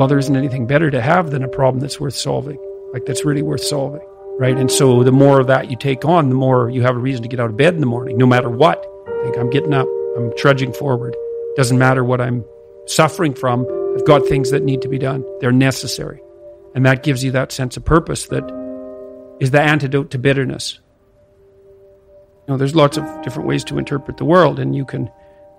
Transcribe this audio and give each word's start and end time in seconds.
well, 0.00 0.08
there 0.08 0.18
isn't 0.18 0.34
anything 0.34 0.66
better 0.66 0.90
to 0.90 1.00
have 1.00 1.30
than 1.30 1.42
a 1.42 1.48
problem 1.48 1.78
that's 1.80 2.00
worth 2.00 2.14
solving, 2.14 2.58
like 2.94 3.04
that's 3.04 3.22
really 3.24 3.42
worth 3.42 3.62
solving, 3.62 4.00
right? 4.38 4.56
And 4.56 4.70
so 4.70 5.04
the 5.04 5.12
more 5.12 5.40
of 5.40 5.46
that 5.48 5.70
you 5.70 5.76
take 5.76 6.06
on, 6.06 6.30
the 6.30 6.34
more 6.34 6.70
you 6.70 6.80
have 6.80 6.96
a 6.96 6.98
reason 6.98 7.22
to 7.22 7.28
get 7.28 7.38
out 7.38 7.50
of 7.50 7.58
bed 7.58 7.74
in 7.74 7.80
the 7.80 7.86
morning, 7.86 8.16
no 8.16 8.24
matter 8.24 8.48
what. 8.48 8.82
I 9.06 9.24
Think 9.24 9.36
I'm 9.36 9.50
getting 9.50 9.74
up, 9.74 9.86
I'm 10.16 10.34
trudging 10.38 10.72
forward. 10.72 11.14
Doesn't 11.54 11.76
matter 11.76 12.02
what 12.02 12.18
I'm 12.18 12.46
suffering 12.86 13.34
from. 13.34 13.66
I've 13.94 14.06
got 14.06 14.26
things 14.26 14.50
that 14.52 14.62
need 14.62 14.80
to 14.80 14.88
be 14.88 14.98
done. 14.98 15.22
They're 15.40 15.52
necessary. 15.52 16.22
And 16.74 16.86
that 16.86 17.02
gives 17.02 17.22
you 17.22 17.32
that 17.32 17.52
sense 17.52 17.76
of 17.76 17.84
purpose 17.84 18.28
that 18.28 18.44
is 19.38 19.50
the 19.50 19.60
antidote 19.60 20.12
to 20.12 20.18
bitterness. 20.18 20.78
You 22.48 22.54
know, 22.54 22.56
there's 22.56 22.74
lots 22.74 22.96
of 22.96 23.04
different 23.22 23.48
ways 23.48 23.64
to 23.64 23.76
interpret 23.76 24.16
the 24.16 24.24
world, 24.24 24.58
and 24.58 24.74
you 24.74 24.86
can 24.86 25.10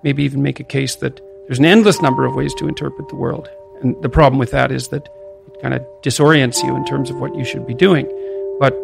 maybe 0.04 0.24
even 0.24 0.42
make 0.42 0.60
a 0.60 0.64
case 0.64 0.96
that 0.96 1.22
there's 1.46 1.60
an 1.60 1.66
endless 1.66 2.02
number 2.02 2.26
of 2.26 2.34
ways 2.34 2.56
to 2.56 2.68
interpret 2.68 3.08
the 3.10 3.16
world. 3.16 3.48
And 3.82 4.02
the 4.02 4.10
problem 4.10 4.40
with 4.40 4.52
that 4.52 4.72
is 4.72 4.90
that 4.90 5.08
it 5.48 5.62
kind 5.62 5.74
of 5.74 5.82
disorients 6.02 6.64
you 6.64 6.76
in 6.76 6.86
terms 6.86 7.10
of 7.10 7.20
what 7.20 7.36
you 7.36 7.44
should 7.44 7.66
be 7.66 7.74
doing. 7.74 8.06
But 8.60 8.76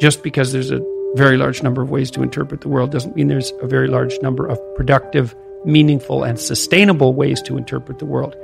just 0.00 0.22
because 0.22 0.52
there's 0.52 0.70
a 0.70 0.80
very 1.14 1.36
large 1.36 1.62
number 1.62 1.82
of 1.82 1.90
ways 1.90 2.10
to 2.12 2.22
interpret 2.22 2.62
the 2.62 2.68
world 2.68 2.90
doesn't 2.90 3.14
mean 3.14 3.28
there's 3.28 3.52
a 3.60 3.66
very 3.66 3.88
large 3.88 4.18
number 4.22 4.46
of 4.46 4.58
productive, 4.76 5.34
meaningful, 5.64 6.24
and 6.24 6.40
sustainable 6.40 7.14
ways 7.14 7.42
to 7.42 7.56
interpret 7.56 7.98
the 7.98 8.06
world. 8.06 8.34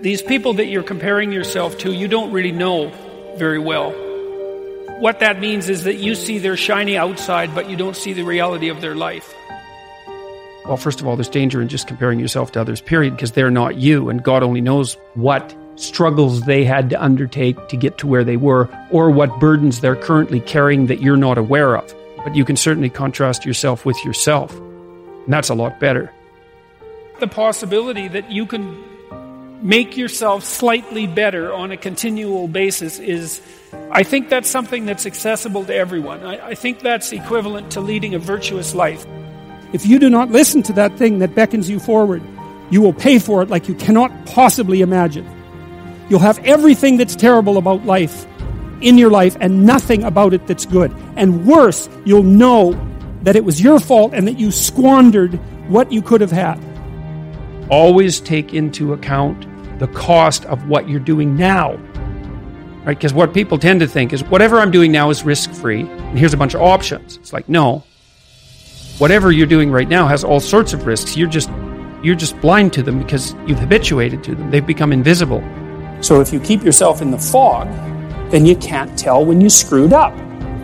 These 0.00 0.22
people 0.22 0.54
that 0.54 0.66
you're 0.66 0.82
comparing 0.82 1.32
yourself 1.32 1.78
to, 1.78 1.92
you 1.92 2.08
don't 2.08 2.30
really 2.32 2.52
know 2.52 2.92
very 3.36 3.58
well. 3.58 3.92
What 5.00 5.20
that 5.20 5.40
means 5.40 5.68
is 5.68 5.84
that 5.84 5.96
you 5.96 6.14
see 6.14 6.38
their 6.38 6.56
shiny 6.56 6.96
outside, 6.96 7.54
but 7.54 7.68
you 7.68 7.76
don't 7.76 7.96
see 7.96 8.12
the 8.12 8.22
reality 8.22 8.68
of 8.68 8.80
their 8.80 8.94
life. 8.94 9.34
Well, 10.66 10.78
first 10.78 11.00
of 11.00 11.06
all, 11.06 11.14
there's 11.14 11.28
danger 11.28 11.60
in 11.60 11.68
just 11.68 11.86
comparing 11.86 12.18
yourself 12.18 12.52
to 12.52 12.60
others, 12.60 12.80
period, 12.80 13.14
because 13.14 13.32
they're 13.32 13.50
not 13.50 13.76
you, 13.76 14.08
and 14.08 14.22
God 14.22 14.42
only 14.42 14.62
knows 14.62 14.96
what 15.12 15.54
struggles 15.76 16.42
they 16.42 16.64
had 16.64 16.88
to 16.90 17.02
undertake 17.02 17.68
to 17.68 17.76
get 17.76 17.98
to 17.98 18.06
where 18.06 18.24
they 18.24 18.38
were, 18.38 18.68
or 18.90 19.10
what 19.10 19.38
burdens 19.40 19.80
they're 19.80 19.96
currently 19.96 20.40
carrying 20.40 20.86
that 20.86 21.02
you're 21.02 21.18
not 21.18 21.36
aware 21.36 21.76
of. 21.76 21.94
But 22.24 22.34
you 22.34 22.46
can 22.46 22.56
certainly 22.56 22.88
contrast 22.88 23.44
yourself 23.44 23.84
with 23.84 24.02
yourself, 24.06 24.54
and 24.54 25.32
that's 25.32 25.50
a 25.50 25.54
lot 25.54 25.78
better. 25.80 26.10
The 27.20 27.28
possibility 27.28 28.08
that 28.08 28.32
you 28.32 28.46
can 28.46 28.82
make 29.60 29.98
yourself 29.98 30.44
slightly 30.44 31.06
better 31.06 31.52
on 31.52 31.72
a 31.72 31.76
continual 31.76 32.48
basis 32.48 32.98
is, 32.98 33.42
I 33.90 34.02
think 34.02 34.30
that's 34.30 34.48
something 34.48 34.86
that's 34.86 35.04
accessible 35.04 35.64
to 35.66 35.74
everyone. 35.74 36.24
I, 36.24 36.48
I 36.48 36.54
think 36.54 36.80
that's 36.80 37.12
equivalent 37.12 37.72
to 37.72 37.82
leading 37.82 38.14
a 38.14 38.18
virtuous 38.18 38.74
life. 38.74 39.04
If 39.74 39.84
you 39.84 39.98
do 39.98 40.08
not 40.08 40.30
listen 40.30 40.62
to 40.62 40.72
that 40.74 40.96
thing 40.96 41.18
that 41.18 41.34
beckons 41.34 41.68
you 41.68 41.80
forward, 41.80 42.22
you 42.70 42.80
will 42.80 42.92
pay 42.92 43.18
for 43.18 43.42
it 43.42 43.50
like 43.50 43.66
you 43.66 43.74
cannot 43.74 44.24
possibly 44.24 44.82
imagine. 44.82 45.28
You'll 46.08 46.20
have 46.20 46.38
everything 46.44 46.96
that's 46.96 47.16
terrible 47.16 47.58
about 47.58 47.84
life 47.84 48.24
in 48.80 48.96
your 48.96 49.10
life 49.10 49.36
and 49.40 49.66
nothing 49.66 50.04
about 50.04 50.32
it 50.32 50.46
that's 50.46 50.64
good. 50.64 50.94
And 51.16 51.44
worse, 51.44 51.88
you'll 52.04 52.22
know 52.22 52.72
that 53.22 53.34
it 53.34 53.44
was 53.44 53.60
your 53.60 53.80
fault 53.80 54.14
and 54.14 54.28
that 54.28 54.38
you 54.38 54.52
squandered 54.52 55.34
what 55.68 55.90
you 55.90 56.02
could 56.02 56.20
have 56.20 56.30
had. 56.30 56.54
Always 57.68 58.20
take 58.20 58.54
into 58.54 58.92
account 58.92 59.44
the 59.80 59.88
cost 59.88 60.44
of 60.44 60.68
what 60.68 60.88
you're 60.88 61.00
doing 61.00 61.34
now. 61.34 61.72
Right? 62.84 62.96
Because 62.96 63.12
what 63.12 63.34
people 63.34 63.58
tend 63.58 63.80
to 63.80 63.88
think 63.88 64.12
is 64.12 64.22
whatever 64.22 64.60
I'm 64.60 64.70
doing 64.70 64.92
now 64.92 65.10
is 65.10 65.24
risk 65.24 65.50
free, 65.50 65.80
and 65.80 66.16
here's 66.16 66.32
a 66.32 66.36
bunch 66.36 66.54
of 66.54 66.62
options. 66.62 67.16
It's 67.16 67.32
like, 67.32 67.48
no, 67.48 67.82
whatever 68.98 69.32
you're 69.32 69.46
doing 69.46 69.70
right 69.70 69.88
now 69.88 70.06
has 70.06 70.24
all 70.24 70.40
sorts 70.40 70.72
of 70.72 70.86
risks. 70.86 71.16
You're 71.16 71.28
just 71.28 71.50
you're 72.02 72.14
just 72.14 72.38
blind 72.40 72.72
to 72.74 72.82
them 72.82 72.98
because 72.98 73.34
you've 73.46 73.58
habituated 73.58 74.22
to 74.24 74.34
them. 74.34 74.50
They've 74.50 74.66
become 74.66 74.92
invisible. 74.92 75.42
So 76.02 76.20
if 76.20 76.32
you 76.32 76.40
keep 76.40 76.62
yourself 76.62 77.00
in 77.00 77.10
the 77.10 77.18
fog, 77.18 77.66
then 78.30 78.44
you 78.44 78.56
can't 78.56 78.96
tell 78.98 79.24
when 79.24 79.40
you 79.40 79.48
screwed 79.48 79.92
up. 79.92 80.14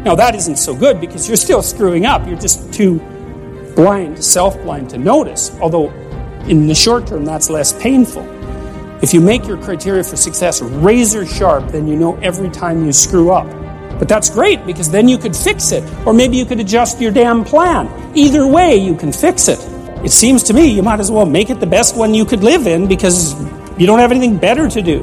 Now 0.04 0.14
that 0.14 0.34
isn't 0.34 0.56
so 0.56 0.74
good 0.74 1.00
because 1.00 1.28
you're 1.28 1.36
still 1.36 1.62
screwing 1.62 2.04
up. 2.06 2.26
You're 2.26 2.38
just 2.38 2.72
too 2.72 2.98
blind, 3.74 4.22
self-blind 4.22 4.90
to 4.90 4.98
notice. 4.98 5.56
Although 5.60 5.90
in 6.46 6.66
the 6.66 6.74
short 6.74 7.06
term 7.06 7.24
that's 7.24 7.48
less 7.48 7.72
painful. 7.80 8.26
If 9.02 9.14
you 9.14 9.20
make 9.22 9.46
your 9.46 9.56
criteria 9.56 10.04
for 10.04 10.16
success 10.16 10.60
razor 10.60 11.24
sharp, 11.24 11.68
then 11.68 11.88
you 11.88 11.96
know 11.96 12.16
every 12.16 12.50
time 12.50 12.84
you 12.84 12.92
screw 12.92 13.30
up. 13.30 13.46
But 14.00 14.08
that's 14.08 14.30
great 14.30 14.64
because 14.64 14.90
then 14.90 15.08
you 15.08 15.18
could 15.18 15.36
fix 15.36 15.72
it. 15.72 15.84
Or 16.06 16.14
maybe 16.14 16.38
you 16.38 16.46
could 16.46 16.58
adjust 16.58 17.02
your 17.02 17.12
damn 17.12 17.44
plan. 17.44 17.86
Either 18.16 18.46
way, 18.46 18.74
you 18.74 18.96
can 18.96 19.12
fix 19.12 19.46
it. 19.46 19.60
It 20.02 20.10
seems 20.10 20.42
to 20.44 20.54
me 20.54 20.68
you 20.72 20.82
might 20.82 21.00
as 21.00 21.10
well 21.10 21.26
make 21.26 21.50
it 21.50 21.60
the 21.60 21.66
best 21.66 21.94
one 21.94 22.14
you 22.14 22.24
could 22.24 22.42
live 22.42 22.66
in 22.66 22.88
because 22.88 23.38
you 23.78 23.86
don't 23.86 23.98
have 23.98 24.10
anything 24.10 24.38
better 24.38 24.70
to 24.70 24.80
do. 24.80 25.02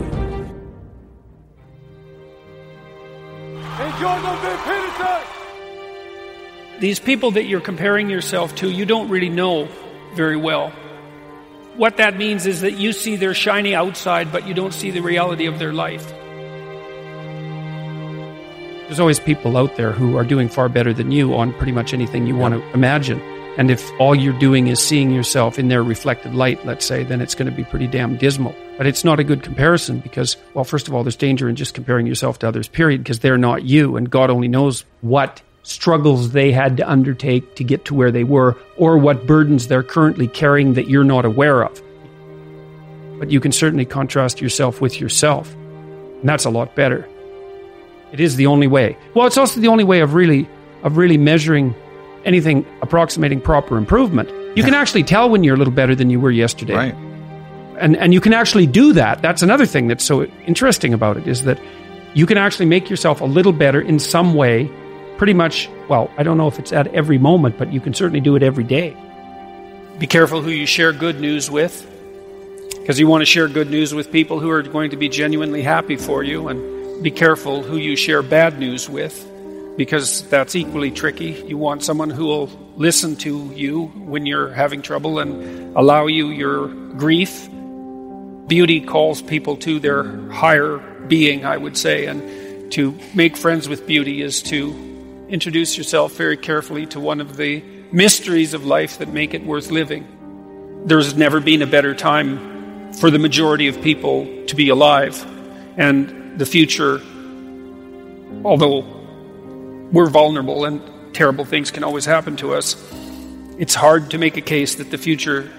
These 6.80 7.00
people 7.00 7.32
that 7.32 7.46
you're 7.46 7.62
comparing 7.62 8.10
yourself 8.10 8.56
to, 8.56 8.70
you 8.70 8.88
don't 8.88 9.10
really 9.10 9.30
know 9.30 9.68
very 10.16 10.38
well. 10.38 10.72
What 11.76 11.98
that 11.98 12.18
means 12.18 12.48
is 12.48 12.62
that 12.62 12.74
you 12.74 12.94
see 12.94 13.16
their 13.16 13.36
shiny 13.36 13.76
outside, 13.76 14.32
but 14.32 14.48
you 14.48 14.56
don't 14.56 14.74
see 14.74 14.90
the 14.90 15.02
reality 15.02 15.46
of 15.46 15.60
their 15.60 15.74
life. 15.74 16.12
There's 18.88 19.02
always 19.02 19.20
people 19.20 19.58
out 19.58 19.76
there 19.76 19.92
who 19.92 20.16
are 20.16 20.24
doing 20.24 20.48
far 20.48 20.70
better 20.70 20.94
than 20.94 21.12
you 21.12 21.36
on 21.36 21.52
pretty 21.54 21.74
much 21.74 21.94
anything 21.94 22.26
you 22.26 22.38
want 22.38 22.54
to 22.54 22.70
imagine. 22.72 23.20
And 23.58 23.70
if 23.70 23.92
all 24.00 24.16
you're 24.16 24.38
doing 24.40 24.68
is 24.68 24.80
seeing 24.80 25.12
yourself 25.12 25.60
in 25.60 25.68
their 25.68 25.84
reflected 25.84 26.34
light, 26.34 26.66
let's 26.66 26.86
say, 26.86 27.04
then 27.04 27.20
it's 27.20 27.36
going 27.36 27.50
to 27.50 27.56
be 27.56 27.66
pretty 27.66 27.88
damn 27.88 28.16
dismal. 28.16 28.56
But 28.78 28.88
it's 28.88 29.04
not 29.04 29.20
a 29.20 29.26
good 29.26 29.44
comparison 29.44 30.00
because, 30.00 30.38
well, 30.54 30.64
first 30.64 30.88
of 30.88 30.94
all, 30.94 31.04
there's 31.04 31.16
danger 31.16 31.50
in 31.50 31.56
just 31.56 31.74
comparing 31.74 32.08
yourself 32.08 32.40
to 32.40 32.48
others, 32.48 32.68
period, 32.68 33.04
because 33.04 33.20
they're 33.20 33.38
not 33.38 33.64
you. 33.64 33.98
And 33.98 34.10
God 34.10 34.30
only 34.30 34.48
knows 34.48 34.86
what 35.02 35.42
struggles 35.64 36.32
they 36.32 36.54
had 36.54 36.78
to 36.78 36.90
undertake 36.90 37.56
to 37.56 37.64
get 37.66 37.84
to 37.86 37.94
where 37.94 38.12
they 38.12 38.24
were 38.24 38.56
or 38.78 38.98
what 38.98 39.28
burdens 39.28 39.68
they're 39.68 39.84
currently 39.84 40.28
carrying 40.28 40.76
that 40.76 40.88
you're 40.88 41.04
not 41.04 41.26
aware 41.26 41.64
of. 41.64 41.82
But 43.20 43.32
you 43.32 43.42
can 43.42 43.52
certainly 43.52 43.86
contrast 43.86 44.40
yourself 44.40 44.80
with 44.80 45.02
yourself. 45.02 45.54
And 45.54 46.30
that's 46.30 46.46
a 46.46 46.50
lot 46.50 46.74
better. 46.76 47.10
It 48.12 48.20
is 48.20 48.36
the 48.36 48.48
only 48.48 48.68
way. 48.68 48.98
Well, 49.14 49.28
it's 49.28 49.38
also 49.38 49.60
the 49.60 49.68
only 49.68 49.84
way 49.84 50.00
of 50.02 50.14
really 50.14 50.48
of 50.84 50.98
really 50.98 51.18
measuring 51.18 51.76
anything 52.26 52.66
approximating 52.82 53.42
proper 53.42 53.78
improvement. 53.78 54.30
You 54.56 54.64
can 54.64 54.74
actually 54.74 55.04
tell 55.04 55.30
when 55.30 55.44
you're 55.44 55.56
a 55.56 55.58
little 55.58 55.74
better 55.74 55.96
than 55.96 56.10
you 56.10 56.20
were 56.20 56.32
yesterday. 56.32 56.76
Right. 56.76 56.96
And 57.80 57.96
and 57.98 58.14
you 58.14 58.22
can 58.22 58.34
actually 58.34 58.68
do 58.68 58.94
that. 58.94 59.22
That's 59.22 59.42
another 59.42 59.66
thing 59.66 59.88
that's 59.88 60.04
so 60.04 60.24
interesting 60.46 60.94
about 60.94 61.18
it 61.18 61.28
is 61.28 61.44
that 61.44 61.60
you 62.14 62.26
can 62.26 62.38
actually 62.38 62.66
make 62.66 62.90
yourself 62.90 63.22
a 63.22 63.26
little 63.26 63.54
better 63.54 63.80
in 63.80 64.00
some 64.00 64.34
way 64.34 64.72
pretty 65.18 65.34
much 65.34 65.70
well, 65.90 66.12
I 66.18 66.24
don't 66.24 66.38
know 66.38 66.48
if 66.48 66.60
it's 66.60 66.74
at 66.74 66.88
every 66.88 67.18
moment, 67.18 67.58
but 67.58 67.72
you 67.72 67.80
can 67.80 67.94
certainly 67.94 68.20
do 68.20 68.36
it 68.36 68.44
every 68.44 68.64
day. 68.64 68.96
Be 70.00 70.08
careful 70.08 70.42
who 70.42 70.52
you 70.52 70.66
share 70.66 70.92
good 70.94 71.20
news 71.20 71.50
with 71.50 71.86
because 72.80 73.00
you 73.00 73.08
want 73.08 73.22
to 73.22 73.26
share 73.26 73.48
good 73.48 73.70
news 73.70 73.94
with 73.94 74.12
people 74.12 74.40
who 74.40 74.50
are 74.50 74.62
going 74.62 74.92
to 74.92 74.98
be 74.98 75.10
genuinely 75.10 75.62
happy 75.62 75.96
for 75.96 76.24
you 76.24 76.48
and 76.48 76.77
be 77.02 77.12
careful 77.12 77.62
who 77.62 77.78
you 77.78 77.96
share 77.96 78.24
bad 78.24 78.60
news 78.60 78.90
with 78.90 79.26
because 79.78 80.28
that's 80.30 80.56
equally 80.56 80.90
tricky. 80.90 81.32
You 81.48 81.58
want 81.58 81.84
someone 81.84 82.10
who 82.10 82.26
will 82.26 82.48
listen 82.76 83.16
to 83.18 83.52
you 83.54 83.86
when 83.86 84.26
you're 84.26 84.52
having 84.52 84.82
trouble 84.82 85.20
and 85.20 85.76
allow 85.78 86.08
you 86.08 86.30
your 86.30 86.68
grief. 86.68 87.48
Beauty 88.48 88.82
calls 88.82 89.22
people 89.22 89.58
to 89.58 89.80
their 89.80 90.04
higher 90.32 90.78
being, 91.08 91.46
I 91.46 91.58
would 91.58 91.78
say, 91.78 92.06
and 92.06 92.72
to 92.74 92.98
make 93.14 93.38
friends 93.38 93.70
with 93.70 93.86
beauty 93.86 94.22
is 94.22 94.42
to 94.44 95.26
introduce 95.30 95.78
yourself 95.78 96.14
very 96.14 96.38
carefully 96.38 96.86
to 96.88 97.00
one 97.00 97.22
of 97.22 97.38
the 97.38 97.62
mysteries 97.92 98.54
of 98.54 98.66
life 98.66 98.98
that 98.98 99.10
make 99.10 99.34
it 99.34 99.46
worth 99.46 99.70
living. 99.70 100.84
There's 100.86 101.16
never 101.16 101.40
been 101.40 101.62
a 101.62 101.68
better 101.68 101.94
time 101.94 102.94
for 102.94 103.12
the 103.12 103.20
majority 103.20 103.68
of 103.68 103.82
people 103.82 104.46
to 104.48 104.56
be 104.56 104.70
alive. 104.70 105.24
And 105.78 106.27
the 106.38 106.46
future, 106.46 107.02
although 108.46 108.82
we're 109.92 110.10
vulnerable 110.10 110.66
and 110.66 110.82
terrible 111.14 111.46
things 111.46 111.72
can 111.72 111.84
always 111.84 112.06
happen 112.06 112.36
to 112.38 112.54
us, 112.54 112.76
it's 113.58 113.74
hard 113.74 114.12
to 114.12 114.18
make 114.18 114.38
a 114.38 114.42
case 114.42 114.76
that 114.76 114.92
the 114.92 114.98
future 114.98 115.52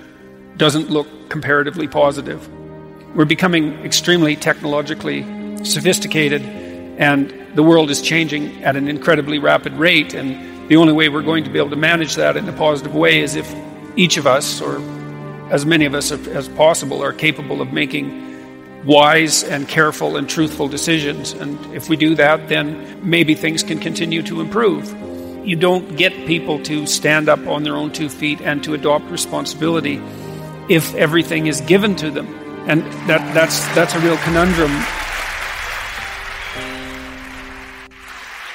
doesn't 0.56 0.90
look 0.90 1.08
comparatively 1.28 1.88
positive. 1.88 2.48
We're 3.14 3.24
becoming 3.24 3.84
extremely 3.84 4.36
technologically 4.36 5.24
sophisticated, 5.64 6.42
and 6.42 7.34
the 7.56 7.62
world 7.62 7.90
is 7.90 8.00
changing 8.00 8.62
at 8.62 8.76
an 8.76 8.88
incredibly 8.88 9.38
rapid 9.38 9.72
rate. 9.72 10.14
And 10.14 10.68
the 10.68 10.76
only 10.76 10.92
way 10.92 11.08
we're 11.08 11.22
going 11.22 11.44
to 11.44 11.50
be 11.50 11.58
able 11.58 11.70
to 11.70 11.76
manage 11.76 12.14
that 12.16 12.36
in 12.36 12.48
a 12.48 12.52
positive 12.52 12.94
way 12.94 13.20
is 13.20 13.34
if 13.34 13.52
each 13.96 14.16
of 14.16 14.26
us, 14.26 14.60
or 14.60 14.80
as 15.50 15.64
many 15.66 15.86
of 15.86 15.94
us 15.94 16.12
as 16.12 16.48
possible, 16.50 17.02
are 17.02 17.12
capable 17.12 17.60
of 17.60 17.72
making 17.72 18.27
wise 18.84 19.44
and 19.44 19.68
careful 19.68 20.16
and 20.16 20.28
truthful 20.28 20.68
decisions. 20.68 21.32
And 21.32 21.58
if 21.74 21.88
we 21.88 21.96
do 21.96 22.14
that, 22.14 22.48
then 22.48 23.08
maybe 23.08 23.34
things 23.34 23.62
can 23.62 23.78
continue 23.78 24.22
to 24.22 24.40
improve. 24.40 24.94
You 25.46 25.56
don't 25.56 25.96
get 25.96 26.12
people 26.26 26.62
to 26.64 26.86
stand 26.86 27.28
up 27.28 27.46
on 27.46 27.62
their 27.62 27.76
own 27.76 27.92
two 27.92 28.08
feet 28.08 28.40
and 28.40 28.62
to 28.64 28.74
adopt 28.74 29.06
responsibility 29.06 30.00
if 30.68 30.94
everything 30.94 31.46
is 31.46 31.60
given 31.62 31.96
to 31.96 32.10
them. 32.10 32.26
And 32.68 32.82
that, 33.08 33.34
that's, 33.34 33.66
that's 33.74 33.94
a 33.94 34.00
real 34.00 34.18
conundrum. 34.18 34.70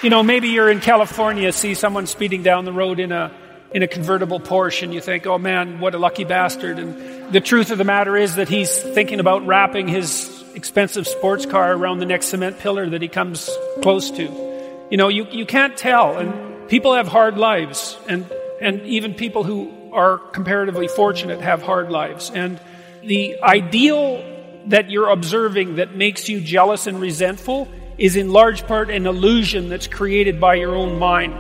You 0.04 0.10
know, 0.10 0.22
maybe 0.22 0.50
you're 0.50 0.70
in 0.70 0.82
California, 0.82 1.52
see 1.52 1.74
someone 1.74 2.08
speeding 2.08 2.44
down 2.44 2.66
the 2.66 2.74
road 2.74 3.00
in 3.00 3.12
a, 3.12 3.32
in 3.72 3.84
a 3.84 3.88
convertible 3.88 4.40
Porsche, 4.40 4.84
and 4.84 4.94
you 4.94 5.02
think, 5.02 5.26
oh 5.26 5.38
man, 5.38 5.80
what 5.80 5.96
a 5.96 5.98
lucky 5.98 6.26
bastard. 6.26 6.78
And 6.78 7.13
the 7.32 7.42
truth 7.42 7.72
of 7.72 7.78
the 7.78 7.84
matter 7.84 8.16
is 8.16 8.36
that 8.36 8.50
he's 8.50 8.82
thinking 8.82 9.20
about 9.20 9.46
wrapping 9.46 9.88
his 9.88 10.44
expensive 10.56 11.08
sports 11.08 11.46
car 11.46 11.74
around 11.74 12.00
the 12.00 12.06
next 12.06 12.28
cement 12.28 12.60
pillar 12.60 12.90
that 12.90 13.02
he 13.02 13.08
comes 13.08 13.50
close 13.82 14.12
to. 14.12 14.88
You 14.90 14.98
know, 14.98 15.08
you, 15.08 15.26
you 15.32 15.46
can't 15.46 15.76
tell. 15.76 16.18
And 16.18 16.70
people 16.70 16.94
have 16.94 17.08
hard 17.08 17.38
lives. 17.38 17.98
And, 18.08 18.32
and 18.62 18.82
even 18.82 19.14
people 19.14 19.44
who 19.44 19.92
are 19.92 20.18
comparatively 20.18 20.88
fortunate 20.88 21.42
have 21.42 21.62
hard 21.62 21.90
lives. 21.90 22.32
And 22.32 22.60
the 23.02 23.42
ideal 23.42 24.24
that 24.68 24.90
you're 24.90 25.10
observing 25.10 25.76
that 25.76 25.96
makes 25.96 26.30
you 26.30 26.40
jealous 26.40 26.88
and 26.88 27.00
resentful 27.00 27.68
is 27.98 28.16
in 28.16 28.32
large 28.32 28.66
part 28.66 28.90
an 28.90 29.06
illusion 29.06 29.70
that's 29.70 29.88
created 29.88 30.40
by 30.40 30.56
your 30.56 30.76
own 30.76 31.00
mind. 31.00 31.34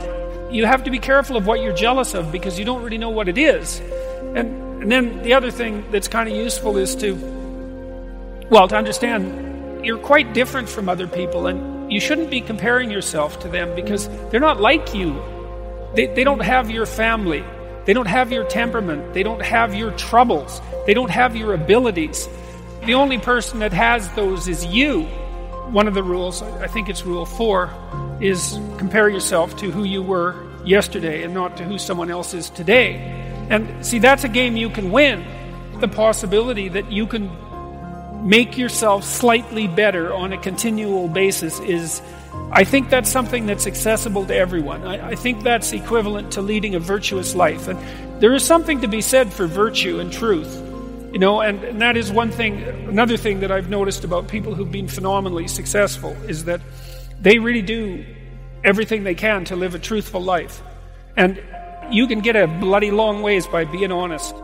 You 0.53 0.65
have 0.65 0.83
to 0.83 0.91
be 0.91 0.99
careful 0.99 1.35
of 1.35 1.47
what 1.47 1.61
you're 1.61 1.73
jealous 1.73 2.13
of 2.13 2.31
because 2.31 2.59
you 2.59 2.65
don't 2.65 2.83
really 2.83 2.97
know 2.97 3.09
what 3.09 3.27
it 3.27 3.37
is. 3.37 3.79
And, 4.35 4.62
and 4.83 4.91
then 4.91 5.23
the 5.23 5.33
other 5.33 5.49
thing 5.49 5.85
that's 5.91 6.09
kind 6.09 6.27
of 6.27 6.35
useful 6.35 6.75
is 6.75 6.93
to, 6.97 7.13
well, 8.49 8.67
to 8.67 8.75
understand 8.75 9.85
you're 9.85 9.97
quite 9.97 10.33
different 10.33 10.67
from 10.67 10.89
other 10.89 11.07
people 11.07 11.47
and 11.47 11.89
you 11.89 12.01
shouldn't 12.01 12.29
be 12.29 12.41
comparing 12.41 12.91
yourself 12.91 13.39
to 13.39 13.47
them 13.47 13.73
because 13.75 14.09
they're 14.29 14.41
not 14.41 14.59
like 14.59 14.93
you. 14.93 15.23
They, 15.95 16.07
they 16.07 16.25
don't 16.25 16.41
have 16.41 16.69
your 16.69 16.85
family. 16.85 17.45
They 17.85 17.93
don't 17.93 18.07
have 18.07 18.33
your 18.33 18.43
temperament. 18.43 19.13
They 19.13 19.23
don't 19.23 19.41
have 19.41 19.73
your 19.73 19.91
troubles. 19.91 20.59
They 20.85 20.93
don't 20.93 21.11
have 21.11 21.37
your 21.37 21.53
abilities. 21.53 22.27
The 22.85 22.95
only 22.95 23.19
person 23.19 23.59
that 23.59 23.71
has 23.71 24.11
those 24.15 24.49
is 24.49 24.65
you. 24.65 25.03
One 25.71 25.87
of 25.87 25.93
the 25.93 26.03
rules, 26.03 26.41
I 26.41 26.67
think 26.67 26.89
it's 26.89 27.05
rule 27.05 27.25
four, 27.25 27.69
is 28.19 28.59
compare 28.77 29.07
yourself 29.07 29.55
to 29.59 29.71
who 29.71 29.85
you 29.85 30.03
were 30.03 30.35
yesterday 30.65 31.23
and 31.23 31.33
not 31.33 31.55
to 31.55 31.63
who 31.63 31.77
someone 31.77 32.11
else 32.11 32.33
is 32.33 32.49
today. 32.49 33.22
And 33.49 33.85
see, 33.85 33.99
that's 33.99 34.23
a 34.23 34.29
game 34.29 34.55
you 34.55 34.69
can 34.69 34.91
win. 34.91 35.25
The 35.79 35.87
possibility 35.87 36.69
that 36.69 36.91
you 36.91 37.07
can 37.07 37.29
make 38.27 38.57
yourself 38.57 39.03
slightly 39.03 39.67
better 39.67 40.13
on 40.13 40.31
a 40.31 40.37
continual 40.37 41.07
basis 41.09 41.59
is 41.59 42.01
I 42.51 42.63
think 42.63 42.89
that's 42.89 43.09
something 43.09 43.45
that's 43.45 43.67
accessible 43.67 44.25
to 44.27 44.35
everyone. 44.35 44.83
I, 44.83 45.09
I, 45.09 45.15
think 45.15 45.43
that's 45.43 45.73
equivalent 45.73 46.33
to 46.33 46.41
leading 46.41 46.75
a 46.75 46.79
virtuous 46.79 47.35
life. 47.35 47.67
And 47.67 47.79
there 48.21 48.33
is 48.33 48.43
something 48.43 48.81
to 48.81 48.87
be 48.87 49.01
said 49.01 49.33
for 49.33 49.45
virtue 49.45 49.99
and 49.99 50.11
truth. 50.11 50.61
You 51.11 51.19
know, 51.19 51.41
and, 51.41 51.63
and 51.63 51.81
that 51.81 51.97
is 51.97 52.11
one 52.11 52.31
thing, 52.31 52.63
another 52.63 53.17
thing 53.17 53.41
that 53.41 53.51
I've 53.51 53.69
noticed 53.69 54.03
about 54.03 54.27
people 54.27 54.55
who've 54.55 54.71
been 54.71 54.87
phenomenally 54.87 55.47
successful 55.47 56.15
is 56.27 56.45
that 56.45 56.61
they 57.19 57.39
really 57.39 57.61
do 57.61 58.05
everything 58.63 59.03
they 59.03 59.15
can 59.15 59.45
to 59.45 59.55
live 59.55 59.75
a 59.75 59.79
truthful 59.79 60.21
life. 60.21 60.61
And 61.15 61.41
you 61.93 62.07
can 62.07 62.21
get 62.21 62.35
a 62.35 62.47
bloody 62.47 62.91
long 62.91 63.21
ways 63.21 63.45
by 63.45 63.65
being 63.65 63.91
honest. 63.91 64.35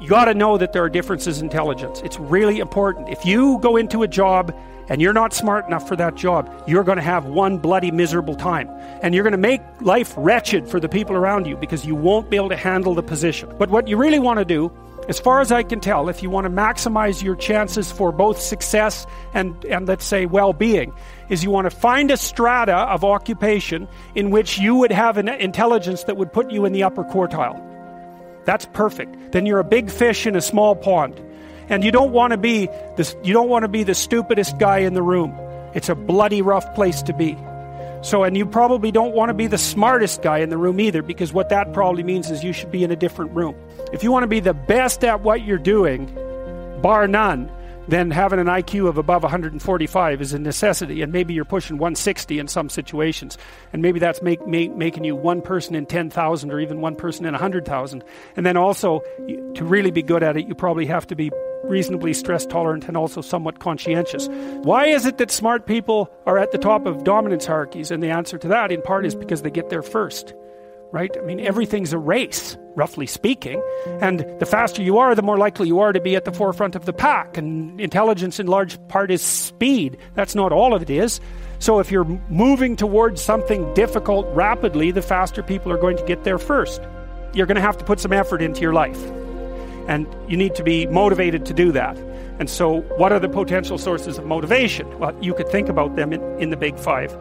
You 0.00 0.08
got 0.08 0.26
to 0.26 0.34
know 0.34 0.58
that 0.58 0.72
there 0.72 0.82
are 0.84 0.88
differences 0.88 1.38
in 1.38 1.46
intelligence. 1.46 2.00
It's 2.04 2.18
really 2.18 2.58
important. 2.58 3.08
If 3.08 3.24
you 3.24 3.58
go 3.60 3.76
into 3.76 4.02
a 4.02 4.08
job 4.08 4.54
and 4.88 5.00
you're 5.00 5.12
not 5.12 5.32
smart 5.32 5.66
enough 5.66 5.86
for 5.86 5.96
that 5.96 6.14
job, 6.14 6.64
you're 6.66 6.84
going 6.84 6.96
to 6.96 7.02
have 7.02 7.26
one 7.26 7.58
bloody 7.58 7.90
miserable 7.90 8.34
time. 8.34 8.68
And 9.02 9.14
you're 9.14 9.24
going 9.24 9.32
to 9.32 9.38
make 9.38 9.60
life 9.80 10.14
wretched 10.16 10.68
for 10.68 10.80
the 10.80 10.88
people 10.88 11.16
around 11.16 11.46
you 11.46 11.56
because 11.56 11.84
you 11.84 11.94
won't 11.94 12.30
be 12.30 12.36
able 12.36 12.48
to 12.48 12.56
handle 12.56 12.94
the 12.94 13.02
position. 13.02 13.52
But 13.58 13.70
what 13.70 13.86
you 13.88 13.96
really 13.96 14.18
want 14.18 14.38
to 14.38 14.44
do, 14.44 14.72
as 15.08 15.18
far 15.18 15.40
as 15.40 15.50
I 15.52 15.62
can 15.62 15.80
tell, 15.80 16.08
if 16.08 16.22
you 16.22 16.30
want 16.30 16.46
to 16.46 16.50
maximize 16.50 17.22
your 17.22 17.36
chances 17.36 17.90
for 17.90 18.12
both 18.12 18.40
success 18.40 19.06
and, 19.34 19.64
and 19.64 19.86
let's 19.86 20.04
say 20.04 20.26
well 20.26 20.52
being, 20.52 20.92
is 21.28 21.44
you 21.44 21.50
want 21.50 21.70
to 21.70 21.76
find 21.76 22.10
a 22.10 22.16
strata 22.16 22.74
of 22.74 23.04
occupation 23.04 23.88
in 24.14 24.30
which 24.30 24.58
you 24.58 24.74
would 24.76 24.92
have 24.92 25.18
an 25.18 25.28
intelligence 25.28 26.04
that 26.04 26.16
would 26.16 26.32
put 26.32 26.50
you 26.50 26.64
in 26.64 26.72
the 26.72 26.82
upper 26.82 27.04
quartile. 27.04 27.64
That's 28.44 28.66
perfect. 28.66 29.32
Then 29.32 29.44
you're 29.44 29.58
a 29.58 29.64
big 29.64 29.90
fish 29.90 30.26
in 30.26 30.34
a 30.34 30.40
small 30.40 30.74
pond. 30.74 31.20
And 31.68 31.84
you 31.84 31.92
don't 31.92 32.12
want 32.12 32.30
to 32.30 32.38
be 32.38 32.68
this, 32.96 33.14
you 33.22 33.34
don't 33.34 33.50
want 33.50 33.64
to 33.64 33.68
be 33.68 33.82
the 33.82 33.94
stupidest 33.94 34.58
guy 34.58 34.78
in 34.78 34.94
the 34.94 35.02
room. 35.02 35.34
It's 35.74 35.90
a 35.90 35.94
bloody 35.94 36.40
rough 36.40 36.74
place 36.74 37.02
to 37.02 37.12
be. 37.12 37.36
So, 38.00 38.22
and 38.22 38.36
you 38.36 38.46
probably 38.46 38.90
don't 38.90 39.14
want 39.14 39.28
to 39.28 39.34
be 39.34 39.48
the 39.48 39.58
smartest 39.58 40.22
guy 40.22 40.38
in 40.38 40.50
the 40.50 40.56
room 40.56 40.80
either, 40.80 41.02
because 41.02 41.32
what 41.32 41.48
that 41.48 41.72
probably 41.72 42.04
means 42.04 42.30
is 42.30 42.44
you 42.44 42.52
should 42.52 42.70
be 42.70 42.84
in 42.84 42.90
a 42.90 42.96
different 42.96 43.32
room. 43.32 43.56
If 43.92 44.02
you 44.02 44.12
want 44.12 44.22
to 44.22 44.28
be 44.28 44.40
the 44.40 44.54
best 44.54 45.04
at 45.04 45.20
what 45.20 45.42
you're 45.42 45.58
doing, 45.58 46.06
bar 46.80 47.08
none, 47.08 47.50
then 47.88 48.10
having 48.10 48.38
an 48.38 48.46
IQ 48.46 48.88
of 48.88 48.98
above 48.98 49.22
145 49.22 50.20
is 50.20 50.32
a 50.34 50.38
necessity. 50.38 51.02
And 51.02 51.10
maybe 51.10 51.34
you're 51.34 51.46
pushing 51.46 51.78
160 51.78 52.38
in 52.38 52.46
some 52.46 52.68
situations. 52.68 53.38
And 53.72 53.80
maybe 53.80 53.98
that's 53.98 54.22
make, 54.22 54.46
make, 54.46 54.76
making 54.76 55.04
you 55.04 55.16
one 55.16 55.40
person 55.40 55.74
in 55.74 55.86
10,000 55.86 56.52
or 56.52 56.60
even 56.60 56.80
one 56.80 56.96
person 56.96 57.24
in 57.24 57.32
100,000. 57.32 58.04
And 58.36 58.46
then 58.46 58.56
also, 58.56 59.00
to 59.54 59.64
really 59.64 59.90
be 59.90 60.02
good 60.02 60.22
at 60.22 60.36
it, 60.36 60.46
you 60.46 60.54
probably 60.54 60.86
have 60.86 61.06
to 61.08 61.16
be 61.16 61.30
reasonably 61.64 62.12
stress 62.12 62.46
tolerant 62.46 62.86
and 62.88 62.96
also 62.96 63.20
somewhat 63.20 63.58
conscientious. 63.58 64.28
Why 64.62 64.86
is 64.86 65.06
it 65.06 65.18
that 65.18 65.30
smart 65.30 65.66
people 65.66 66.10
are 66.26 66.38
at 66.38 66.52
the 66.52 66.58
top 66.58 66.86
of 66.86 67.04
dominance 67.04 67.46
hierarchies? 67.46 67.90
And 67.90 68.02
the 68.02 68.10
answer 68.10 68.38
to 68.38 68.48
that, 68.48 68.70
in 68.70 68.82
part, 68.82 69.06
is 69.06 69.14
because 69.14 69.42
they 69.42 69.50
get 69.50 69.70
there 69.70 69.82
first 69.82 70.34
right? 70.92 71.14
I 71.16 71.20
mean, 71.22 71.40
everything's 71.40 71.92
a 71.92 71.98
race, 71.98 72.56
roughly 72.74 73.06
speaking. 73.06 73.62
And 74.00 74.20
the 74.38 74.46
faster 74.46 74.82
you 74.82 74.98
are, 74.98 75.14
the 75.14 75.22
more 75.22 75.38
likely 75.38 75.68
you 75.68 75.80
are 75.80 75.92
to 75.92 76.00
be 76.00 76.16
at 76.16 76.24
the 76.24 76.32
forefront 76.32 76.74
of 76.74 76.86
the 76.86 76.92
pack. 76.92 77.36
And 77.36 77.80
intelligence, 77.80 78.40
in 78.40 78.46
large 78.46 78.78
part, 78.88 79.10
is 79.10 79.22
speed. 79.22 79.98
That's 80.14 80.34
not 80.34 80.52
all 80.52 80.74
of 80.74 80.82
it 80.82 80.90
is. 80.90 81.20
So 81.58 81.80
if 81.80 81.90
you're 81.90 82.04
moving 82.30 82.76
towards 82.76 83.20
something 83.20 83.72
difficult 83.74 84.26
rapidly, 84.34 84.90
the 84.90 85.02
faster 85.02 85.42
people 85.42 85.72
are 85.72 85.78
going 85.78 85.96
to 85.96 86.04
get 86.04 86.24
there 86.24 86.38
first. 86.38 86.80
You're 87.34 87.46
going 87.46 87.56
to 87.56 87.62
have 87.62 87.76
to 87.78 87.84
put 87.84 88.00
some 88.00 88.12
effort 88.12 88.40
into 88.40 88.60
your 88.60 88.72
life. 88.72 89.02
And 89.88 90.06
you 90.28 90.36
need 90.36 90.54
to 90.54 90.62
be 90.62 90.86
motivated 90.86 91.46
to 91.46 91.54
do 91.54 91.72
that. 91.72 91.96
And 92.38 92.48
so, 92.48 92.82
what 92.96 93.10
are 93.10 93.18
the 93.18 93.28
potential 93.28 93.78
sources 93.78 94.16
of 94.16 94.24
motivation? 94.24 94.98
Well, 94.98 95.16
you 95.20 95.34
could 95.34 95.48
think 95.48 95.68
about 95.68 95.96
them 95.96 96.12
in, 96.12 96.22
in 96.40 96.50
the 96.50 96.56
big 96.56 96.78
five 96.78 97.16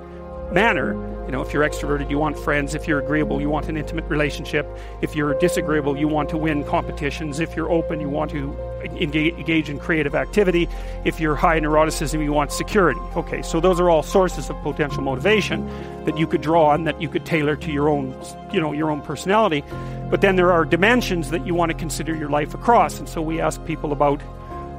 manner. 0.51 0.93
You 1.27 1.33
know, 1.33 1.41
if 1.41 1.51
you're 1.51 1.67
extroverted, 1.67 2.09
you 2.09 2.17
want 2.17 2.39
friends. 2.39 2.73
If 2.73 2.87
you're 2.87 2.99
agreeable, 2.99 3.41
you 3.41 3.49
want 3.49 3.67
an 3.67 3.75
intimate 3.75 4.05
relationship. 4.05 4.65
If 5.01 5.13
you're 5.13 5.37
disagreeable, 5.39 5.97
you 5.97 6.07
want 6.07 6.29
to 6.29 6.37
win 6.37 6.63
competitions. 6.63 7.41
If 7.41 7.53
you're 7.53 7.69
open, 7.69 7.99
you 7.99 8.07
want 8.07 8.31
to 8.31 8.57
engage 8.85 9.69
in 9.69 9.77
creative 9.77 10.15
activity. 10.15 10.69
If 11.03 11.19
you're 11.19 11.35
high 11.35 11.57
in 11.57 11.65
neuroticism, 11.65 12.23
you 12.23 12.31
want 12.31 12.53
security. 12.53 13.01
Okay, 13.17 13.41
so 13.41 13.59
those 13.59 13.77
are 13.77 13.89
all 13.89 14.03
sources 14.03 14.49
of 14.49 14.55
potential 14.61 15.03
motivation 15.03 15.67
that 16.05 16.17
you 16.17 16.27
could 16.27 16.39
draw 16.39 16.69
on, 16.69 16.85
that 16.85 17.01
you 17.01 17.09
could 17.09 17.25
tailor 17.25 17.57
to 17.57 17.71
your 17.73 17.89
own, 17.89 18.17
you 18.53 18.61
know, 18.61 18.71
your 18.71 18.89
own 18.89 19.01
personality. 19.01 19.65
But 20.09 20.21
then 20.21 20.37
there 20.37 20.53
are 20.53 20.63
dimensions 20.63 21.31
that 21.31 21.45
you 21.45 21.53
want 21.53 21.73
to 21.73 21.77
consider 21.77 22.15
your 22.15 22.29
life 22.29 22.53
across. 22.53 22.99
And 22.99 23.09
so 23.09 23.21
we 23.21 23.41
ask 23.41 23.63
people 23.65 23.91
about, 23.91 24.21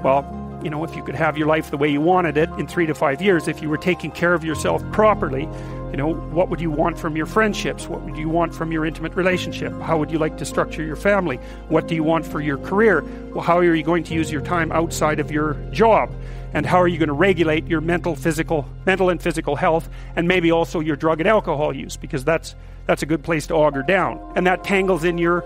well, 0.03 0.25
you 0.63 0.71
know, 0.71 0.83
if 0.83 0.97
you 0.97 1.05
could 1.05 1.15
have 1.15 1.39
your 1.39 1.47
life 1.47 1.71
the 1.71 1.77
way 1.77 1.89
you 1.89 2.01
wanted 2.01 2.37
it 2.37 2.49
in 2.59 2.67
three 2.67 2.87
to 2.87 2.95
five 2.95 3.23
years, 3.23 3.47
if 3.47 3.63
you 3.63 3.69
were 3.69 3.77
taking 3.77 4.11
care 4.11 4.35
of 4.35 4.43
yourself 4.43 4.83
properly, 4.91 5.49
you 5.91 5.97
know, 5.97 6.13
what 6.13 6.51
would 6.51 6.61
you 6.61 6.71
want 6.71 6.99
from 6.99 7.17
your 7.17 7.27
friendships? 7.27 7.89
What 7.89 8.03
would 8.03 8.17
you 8.17 8.29
want 8.29 8.55
from 8.55 8.73
your 8.73 8.85
intimate 8.85 9.15
relationship? 9.15 9.73
How 9.81 9.99
would 9.99 10.11
you 10.11 10.19
like 10.19 10.37
to 10.39 10.45
structure 10.45 10.83
your 10.83 10.97
family? 10.97 11.37
What 11.69 11.89
do 11.89 11.95
you 11.95 12.03
want 12.03 12.27
for 12.27 12.41
your 12.41 12.59
career? 12.59 13.03
Well, 13.33 13.45
how 13.45 13.59
are 13.59 13.75
you 13.75 13.83
going 13.83 14.05
to 14.05 14.15
use 14.15 14.31
your 14.31 14.43
time 14.43 14.71
outside 14.71 15.19
of 15.19 15.31
your 15.31 15.55
job? 15.71 16.13
And 16.53 16.67
how 16.67 16.81
are 16.81 16.89
you 16.89 16.99
going 16.99 17.09
to 17.09 17.15
regulate 17.15 17.67
your 17.67 17.81
mental, 17.81 18.17
physical, 18.17 18.67
mental 18.87 19.11
and 19.11 19.21
physical 19.21 19.57
health, 19.57 19.89
and 20.17 20.29
maybe 20.29 20.51
also 20.51 20.81
your 20.81 20.97
drug 20.97 21.21
and 21.21 21.29
alcohol 21.29 21.75
use, 21.75 21.97
because 21.97 22.25
that's 22.25 22.55
that's 22.87 23.03
a 23.03 23.07
good 23.07 23.23
place 23.23 23.47
to 23.49 23.55
auger 23.55 23.83
down. 23.83 24.19
And 24.35 24.47
that 24.47 24.65
tangles 24.65 25.05
in 25.05 25.19
your 25.19 25.45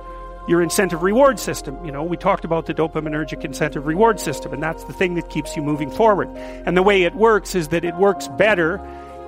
your 0.49 0.61
incentive 0.61 1.03
reward 1.03 1.39
system. 1.39 1.85
You 1.85 1.93
know, 1.93 2.03
we 2.03 2.17
talked 2.17 2.45
about 2.45 2.67
the 2.67 2.75
dopaminergic 2.75 3.45
incentive 3.45 3.87
reward 3.87 4.19
system, 4.19 4.53
and 4.53 4.63
that's 4.63 4.85
the 4.85 4.93
thing 4.93 5.15
that 5.15 5.31
keeps 5.31 5.57
you 5.57 5.63
moving 5.63 5.91
forward. 5.91 6.29
And 6.67 6.77
the 6.77 6.83
way 6.83 7.03
it 7.05 7.15
works 7.15 7.55
is 7.55 7.69
that 7.69 7.85
it 7.85 7.95
works 7.97 8.29
better 8.29 8.81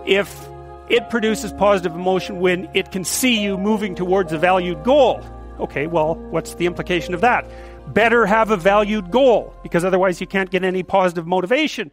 if 0.06 0.48
it 0.88 1.10
produces 1.10 1.52
positive 1.52 1.94
emotion 1.94 2.40
when 2.40 2.68
it 2.74 2.90
can 2.92 3.04
see 3.04 3.40
you 3.40 3.56
moving 3.56 3.94
towards 3.94 4.32
a 4.32 4.38
valued 4.38 4.82
goal. 4.84 5.24
Okay, 5.60 5.86
well, 5.86 6.14
what's 6.14 6.54
the 6.56 6.66
implication 6.66 7.14
of 7.14 7.20
that? 7.20 7.46
Better 7.92 8.26
have 8.26 8.50
a 8.50 8.56
valued 8.56 9.10
goal, 9.10 9.54
because 9.62 9.84
otherwise 9.84 10.20
you 10.20 10.26
can't 10.26 10.50
get 10.50 10.64
any 10.64 10.82
positive 10.82 11.26
motivation. 11.26 11.90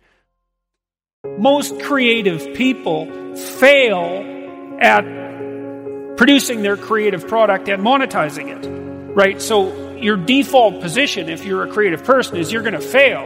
Most 1.38 1.80
creative 1.82 2.56
people 2.56 3.36
fail 3.36 4.78
at 4.82 5.02
producing 6.18 6.62
their 6.62 6.78
creative 6.78 7.28
product 7.28 7.70
and 7.70 7.84
monetizing 7.84 8.48
it 8.50 8.82
right? 9.16 9.42
So 9.42 9.96
your 9.98 10.18
default 10.18 10.82
position, 10.82 11.30
if 11.30 11.46
you're 11.46 11.64
a 11.64 11.72
creative 11.72 12.04
person, 12.04 12.38
is 12.38 12.52
you're 12.52 12.64
going 12.64 12.74
to 12.74 12.80
fail. 12.80 13.22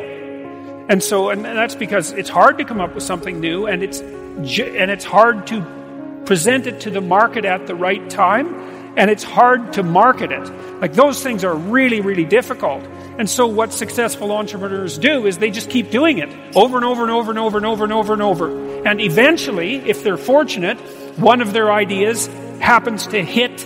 And 0.89 1.03
so, 1.03 1.29
and 1.29 1.43
that's 1.43 1.75
because 1.75 2.11
it's 2.11 2.29
hard 2.29 2.57
to 2.59 2.65
come 2.65 2.79
up 2.79 2.93
with 2.93 3.03
something 3.03 3.39
new, 3.39 3.65
and 3.65 3.81
it's 3.81 4.01
and 4.37 4.91
it's 4.91 5.05
hard 5.05 5.47
to 5.47 5.61
present 6.25 6.67
it 6.67 6.81
to 6.81 6.89
the 6.89 7.01
market 7.01 7.45
at 7.45 7.67
the 7.67 7.75
right 7.75 8.09
time. 8.09 8.73
and 8.97 9.11
it's 9.11 9.23
hard 9.23 9.73
to 9.73 9.83
market 9.83 10.31
it. 10.31 10.49
Like 10.79 10.93
those 10.93 11.21
things 11.21 11.43
are 11.43 11.53
really, 11.53 11.99
really 11.99 12.23
difficult. 12.23 12.81
And 13.17 13.29
so, 13.29 13.45
what 13.45 13.73
successful 13.73 14.31
entrepreneurs 14.31 14.97
do 14.97 15.25
is 15.25 15.37
they 15.37 15.51
just 15.51 15.69
keep 15.69 15.91
doing 15.91 16.17
it 16.19 16.29
over 16.55 16.77
and 16.77 16.85
over 16.85 17.01
and 17.03 17.11
over 17.11 17.31
and 17.31 17.39
over 17.39 17.57
and 17.57 17.65
over 17.65 17.83
and 17.83 17.93
over 17.93 18.13
and 18.13 18.21
over. 18.21 18.87
And 18.87 19.01
eventually, 19.01 19.77
if 19.77 20.03
they're 20.03 20.17
fortunate, 20.17 20.77
one 21.17 21.41
of 21.41 21.51
their 21.51 21.71
ideas 21.73 22.27
happens 22.59 23.07
to 23.07 23.23
hit 23.23 23.57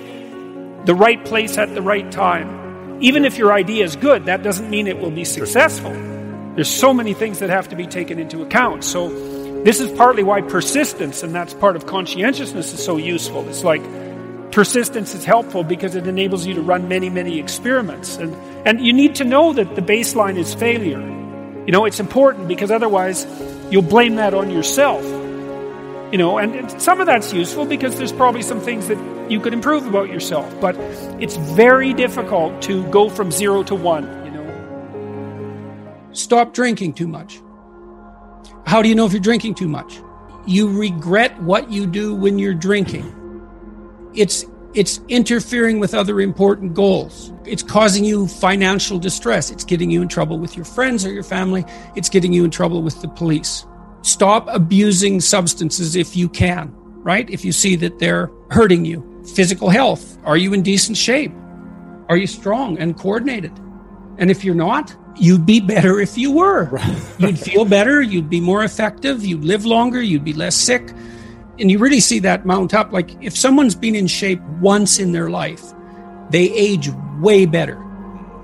the 0.86 0.96
right 0.96 1.24
place 1.24 1.58
at 1.58 1.74
the 1.76 1.82
right 1.82 2.12
time. 2.12 3.00
Even 3.02 3.24
if 3.24 3.38
your 3.38 3.54
idea 3.54 3.84
is 3.86 3.96
good, 3.96 4.26
that 4.26 4.44
doesn't 4.44 4.70
mean 4.70 4.88
it 4.88 5.00
will 5.00 5.12
be 5.12 5.26
successful. 5.26 5.92
There's 6.56 6.70
so 6.70 6.94
many 6.94 7.14
things 7.14 7.40
that 7.40 7.50
have 7.50 7.70
to 7.70 7.76
be 7.76 7.88
taken 7.88 8.20
into 8.20 8.42
account. 8.42 8.84
So, 8.84 9.10
this 9.63 9.82
is 9.82 9.92
partly 9.92 10.24
why 10.24 10.42
persistence, 10.42 11.22
and 11.22 11.36
that's 11.36 11.54
part 11.54 11.75
of 11.75 11.86
conscientiousness, 11.86 12.74
is 12.74 12.84
so 12.84 12.96
useful. 12.96 13.48
It's 13.50 13.63
like 13.63 13.82
persistence 14.51 15.13
is 15.13 15.25
helpful 15.25 15.63
because 15.63 15.96
it 15.96 16.08
enables 16.08 16.46
you 16.46 16.54
to 16.54 16.62
run 16.62 16.88
many, 16.88 17.10
many 17.10 17.39
experiments. 17.39 18.18
And, 18.18 18.34
and 18.66 18.86
you 18.86 18.94
need 18.94 19.16
to 19.16 19.24
know 19.24 19.51
that 19.54 19.75
the 19.75 19.82
baseline 19.82 20.38
is 20.38 20.54
failure. 20.56 21.00
You 21.66 21.72
know, 21.72 21.86
it's 21.86 22.00
important 22.00 22.48
because 22.48 22.72
otherwise 22.72 23.28
you'll 23.70 23.82
blame 23.82 24.16
that 24.16 24.34
on 24.34 24.50
yourself. 24.50 25.04
You 26.12 26.18
know, 26.18 26.38
and, 26.38 26.56
and 26.56 26.82
some 26.82 27.00
of 27.01 27.06
that's 27.06 27.34
useful 27.34 27.66
because 27.66 27.98
there's 27.98 28.13
probably 28.13 28.42
some 28.42 28.62
things 28.62 28.88
that 28.88 28.98
you 29.30 29.39
could 29.39 29.54
improve 29.54 29.86
about 29.86 30.10
yourself. 30.10 30.51
But 30.60 30.75
it's 31.20 31.36
very 31.36 31.94
difficult 31.94 32.62
to 32.63 32.84
go 32.89 33.10
from 33.10 33.30
zero 33.30 33.62
to 33.63 33.75
one, 33.75 34.06
you 34.25 34.32
know. 34.32 36.10
Stop 36.13 36.54
drinking 36.54 36.94
too 36.94 37.08
much. 37.08 37.42
How 38.70 38.82
do 38.84 38.88
you 38.88 38.96
know 38.96 39.06
if 39.06 39.12
you're 39.12 39.20
drinking 39.20 39.56
too 39.56 39.68
much? 39.68 40.00
You 40.46 40.70
regret 40.80 41.42
what 41.42 41.72
you 41.72 41.88
do 41.88 42.14
when 42.14 42.38
you're 42.38 42.54
drinking 42.54 43.16
it's 44.14 44.46
it's 44.76 45.00
interfering 45.08 45.80
with 45.80 45.96
other 45.96 46.22
important 46.22 46.76
goals. 46.76 47.34
It's 47.44 47.64
causing 47.64 48.06
you 48.06 48.28
financial 48.28 49.00
distress. 49.00 49.50
It's 49.50 49.64
getting 49.64 49.90
you 49.90 50.04
in 50.04 50.08
trouble 50.08 50.38
with 50.38 50.56
your 50.56 50.66
friends 50.66 51.04
or 51.04 51.12
your 51.12 51.24
family. 51.24 51.66
It's 51.96 52.08
getting 52.08 52.34
you 52.34 52.46
in 52.46 52.52
trouble 52.52 52.84
with 52.84 53.02
the 53.02 53.08
police. 53.08 53.66
Stop 54.04 54.48
abusing 54.48 55.22
substances 55.22 55.96
if 55.96 56.16
you 56.16 56.30
can, 56.30 56.72
right? 57.02 57.28
If 57.32 57.44
you 57.44 57.52
see 57.52 57.76
that 57.78 57.98
they're 57.98 58.30
hurting 58.52 58.86
you. 58.86 59.24
Physical 59.34 59.70
health. 59.70 60.20
Are 60.24 60.38
you 60.38 60.54
in 60.54 60.62
decent 60.62 60.98
shape? 60.98 61.34
Are 62.08 62.18
you 62.18 62.28
strong 62.28 62.78
and 62.78 62.96
coordinated? 62.96 63.54
And 64.20 64.30
if 64.30 64.44
you're 64.44 64.54
not, 64.54 64.96
you'd 65.16 65.46
be 65.46 65.60
better 65.60 66.00
if 66.00 66.18
you 66.18 66.32
were. 66.32 66.80
You'd 67.20 67.39
feel 67.39 67.66
better. 67.66 68.01
You'd 68.01 68.30
be 68.30 68.39
more 68.39 68.63
effective. 68.63 69.25
You'd 69.25 69.44
live 69.44 69.66
longer. 69.66 70.01
You'd 70.01 70.24
be 70.24 70.34
less 70.34 70.56
sick 70.56 70.94
and 71.60 71.70
you 71.70 71.78
really 71.78 72.00
see 72.00 72.20
that 72.20 72.46
mount 72.46 72.74
up. 72.74 72.92
Like 72.92 73.22
if 73.22 73.38
someone's 73.38 73.75
been 73.75 73.96
in 73.96 74.08
shape 74.08 74.42
once 74.62 75.00
in 75.00 75.12
their 75.12 75.30
life, 75.30 75.74
they 76.30 76.51
age 76.51 76.89
way 77.20 77.46
better. 77.46 77.86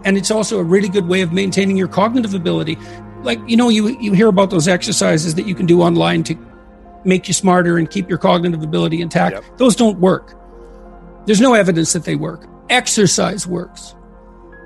And 0.03 0.17
it's 0.17 0.29
also 0.29 0.59
a 0.59 0.63
really 0.63 0.89
good 0.89 1.07
way 1.07 1.21
of 1.21 1.31
maintaining 1.31 1.77
your 1.77 1.87
cognitive 1.87 2.33
ability. 2.33 2.77
Like, 3.21 3.39
you 3.47 3.57
know, 3.57 3.69
you, 3.69 3.99
you 3.99 4.13
hear 4.13 4.27
about 4.27 4.51
those 4.51 4.67
exercises 4.67 5.35
that 5.35 5.47
you 5.47 5.55
can 5.55 5.65
do 5.65 5.81
online 5.81 6.23
to 6.23 6.37
make 7.05 7.27
you 7.27 7.33
smarter 7.33 7.77
and 7.77 7.89
keep 7.89 8.09
your 8.09 8.17
cognitive 8.17 8.61
ability 8.61 9.01
intact. 9.01 9.35
Yep. 9.35 9.57
Those 9.57 9.75
don't 9.75 9.99
work. 9.99 10.33
There's 11.25 11.41
no 11.41 11.53
evidence 11.53 11.93
that 11.93 12.03
they 12.03 12.15
work. 12.15 12.47
Exercise 12.69 13.47
works. 13.47 13.95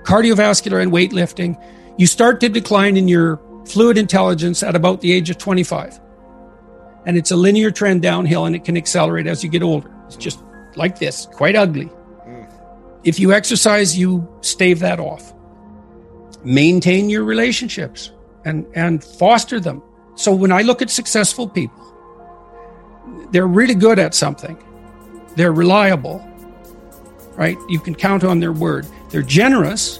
Cardiovascular 0.03 0.81
and 0.81 0.91
weightlifting, 0.91 1.61
you 1.99 2.07
start 2.07 2.39
to 2.39 2.49
decline 2.49 2.97
in 2.97 3.07
your 3.07 3.39
fluid 3.65 3.97
intelligence 3.97 4.63
at 4.63 4.75
about 4.75 5.01
the 5.01 5.11
age 5.11 5.29
of 5.29 5.37
25 5.37 5.99
and 7.05 7.17
it's 7.17 7.31
a 7.31 7.35
linear 7.35 7.71
trend 7.71 8.01
downhill 8.01 8.45
and 8.45 8.55
it 8.55 8.63
can 8.63 8.77
accelerate 8.77 9.27
as 9.27 9.43
you 9.43 9.49
get 9.49 9.61
older. 9.61 9.91
It's 10.07 10.15
just 10.15 10.39
like 10.75 10.99
this, 10.99 11.25
quite 11.25 11.55
ugly. 11.55 11.89
If 13.03 13.19
you 13.19 13.33
exercise, 13.33 13.97
you 13.97 14.27
stave 14.41 14.79
that 14.79 14.99
off. 14.99 15.33
Maintain 16.43 17.09
your 17.09 17.23
relationships 17.23 18.11
and, 18.45 18.65
and 18.75 19.03
foster 19.03 19.59
them. 19.59 19.81
So 20.15 20.33
when 20.33 20.51
I 20.51 20.61
look 20.61 20.81
at 20.81 20.89
successful 20.89 21.47
people, 21.47 21.83
they're 23.31 23.47
really 23.47 23.75
good 23.75 23.99
at 23.99 24.15
something. 24.15 24.57
They're 25.35 25.53
reliable, 25.53 26.25
right? 27.35 27.57
You 27.67 27.79
can 27.79 27.95
count 27.95 28.23
on 28.23 28.39
their 28.39 28.53
word. 28.53 28.85
They're 29.09 29.21
generous. 29.21 29.99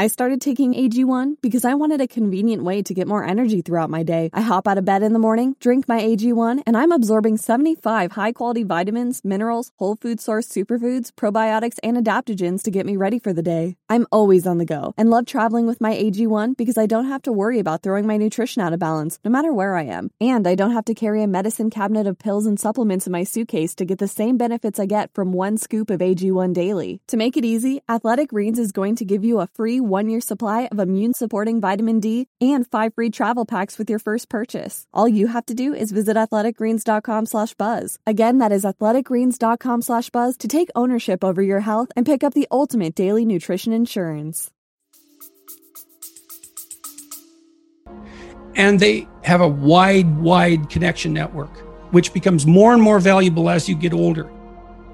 I 0.00 0.06
started 0.06 0.40
taking 0.40 0.74
AG1 0.74 1.38
because 1.42 1.64
I 1.64 1.74
wanted 1.74 2.00
a 2.00 2.06
convenient 2.06 2.62
way 2.62 2.82
to 2.82 2.94
get 2.94 3.08
more 3.08 3.24
energy 3.24 3.62
throughout 3.62 3.90
my 3.90 4.04
day. 4.04 4.30
I 4.32 4.42
hop 4.42 4.68
out 4.68 4.78
of 4.78 4.84
bed 4.84 5.02
in 5.02 5.12
the 5.12 5.18
morning, 5.18 5.56
drink 5.58 5.88
my 5.88 6.00
AG1, 6.00 6.62
and 6.64 6.76
I'm 6.76 6.92
absorbing 6.92 7.36
75 7.36 8.12
high 8.12 8.30
quality 8.30 8.62
vitamins, 8.62 9.24
minerals, 9.24 9.72
whole 9.76 9.96
food 9.96 10.20
source 10.20 10.46
superfoods, 10.46 11.10
probiotics, 11.10 11.80
and 11.82 11.96
adaptogens 11.96 12.62
to 12.62 12.70
get 12.70 12.86
me 12.86 12.96
ready 12.96 13.18
for 13.18 13.32
the 13.32 13.42
day. 13.42 13.76
I'm 13.88 14.06
always 14.12 14.46
on 14.46 14.58
the 14.58 14.64
go 14.64 14.94
and 14.96 15.10
love 15.10 15.26
traveling 15.26 15.66
with 15.66 15.80
my 15.80 15.96
AG1 15.96 16.56
because 16.56 16.78
I 16.78 16.86
don't 16.86 17.08
have 17.08 17.22
to 17.22 17.32
worry 17.32 17.58
about 17.58 17.82
throwing 17.82 18.06
my 18.06 18.18
nutrition 18.18 18.62
out 18.62 18.72
of 18.72 18.78
balance 18.78 19.18
no 19.24 19.32
matter 19.32 19.52
where 19.52 19.74
I 19.74 19.82
am. 19.82 20.12
And 20.20 20.46
I 20.46 20.54
don't 20.54 20.74
have 20.74 20.84
to 20.84 20.94
carry 20.94 21.24
a 21.24 21.26
medicine 21.26 21.70
cabinet 21.70 22.06
of 22.06 22.20
pills 22.20 22.46
and 22.46 22.60
supplements 22.60 23.08
in 23.08 23.12
my 23.12 23.24
suitcase 23.24 23.74
to 23.74 23.84
get 23.84 23.98
the 23.98 24.06
same 24.06 24.36
benefits 24.36 24.78
I 24.78 24.86
get 24.86 25.12
from 25.12 25.32
one 25.32 25.56
scoop 25.56 25.90
of 25.90 25.98
AG1 25.98 26.54
daily. 26.54 27.00
To 27.08 27.16
make 27.16 27.36
it 27.36 27.44
easy, 27.44 27.82
Athletic 27.88 28.28
Greens 28.28 28.60
is 28.60 28.70
going 28.70 28.94
to 28.94 29.04
give 29.04 29.24
you 29.24 29.40
a 29.40 29.48
free 29.48 29.87
one 29.88 30.08
year 30.08 30.20
supply 30.20 30.68
of 30.70 30.78
immune 30.78 31.14
supporting 31.14 31.60
vitamin 31.60 32.00
D 32.00 32.28
and 32.40 32.66
five 32.66 32.94
free 32.94 33.10
travel 33.10 33.44
packs 33.44 33.78
with 33.78 33.90
your 33.90 33.98
first 33.98 34.28
purchase. 34.28 34.86
All 34.92 35.08
you 35.08 35.26
have 35.28 35.46
to 35.46 35.54
do 35.54 35.74
is 35.74 35.92
visit 35.92 36.16
athleticgreens.com 36.16 37.26
slash 37.26 37.54
buzz. 37.54 37.98
Again, 38.06 38.38
that 38.38 38.52
is 38.52 38.64
athleticgreens.com 38.64 39.82
slash 39.82 40.10
buzz 40.10 40.36
to 40.38 40.48
take 40.48 40.70
ownership 40.74 41.24
over 41.24 41.42
your 41.42 41.60
health 41.60 41.88
and 41.96 42.06
pick 42.06 42.22
up 42.22 42.34
the 42.34 42.46
ultimate 42.50 42.94
daily 42.94 43.24
nutrition 43.24 43.72
insurance. 43.72 44.50
And 48.54 48.80
they 48.80 49.08
have 49.22 49.40
a 49.40 49.48
wide, 49.48 50.18
wide 50.18 50.68
connection 50.68 51.12
network, 51.12 51.56
which 51.92 52.12
becomes 52.12 52.46
more 52.46 52.72
and 52.72 52.82
more 52.82 52.98
valuable 52.98 53.48
as 53.48 53.68
you 53.68 53.76
get 53.76 53.92
older. 53.92 54.28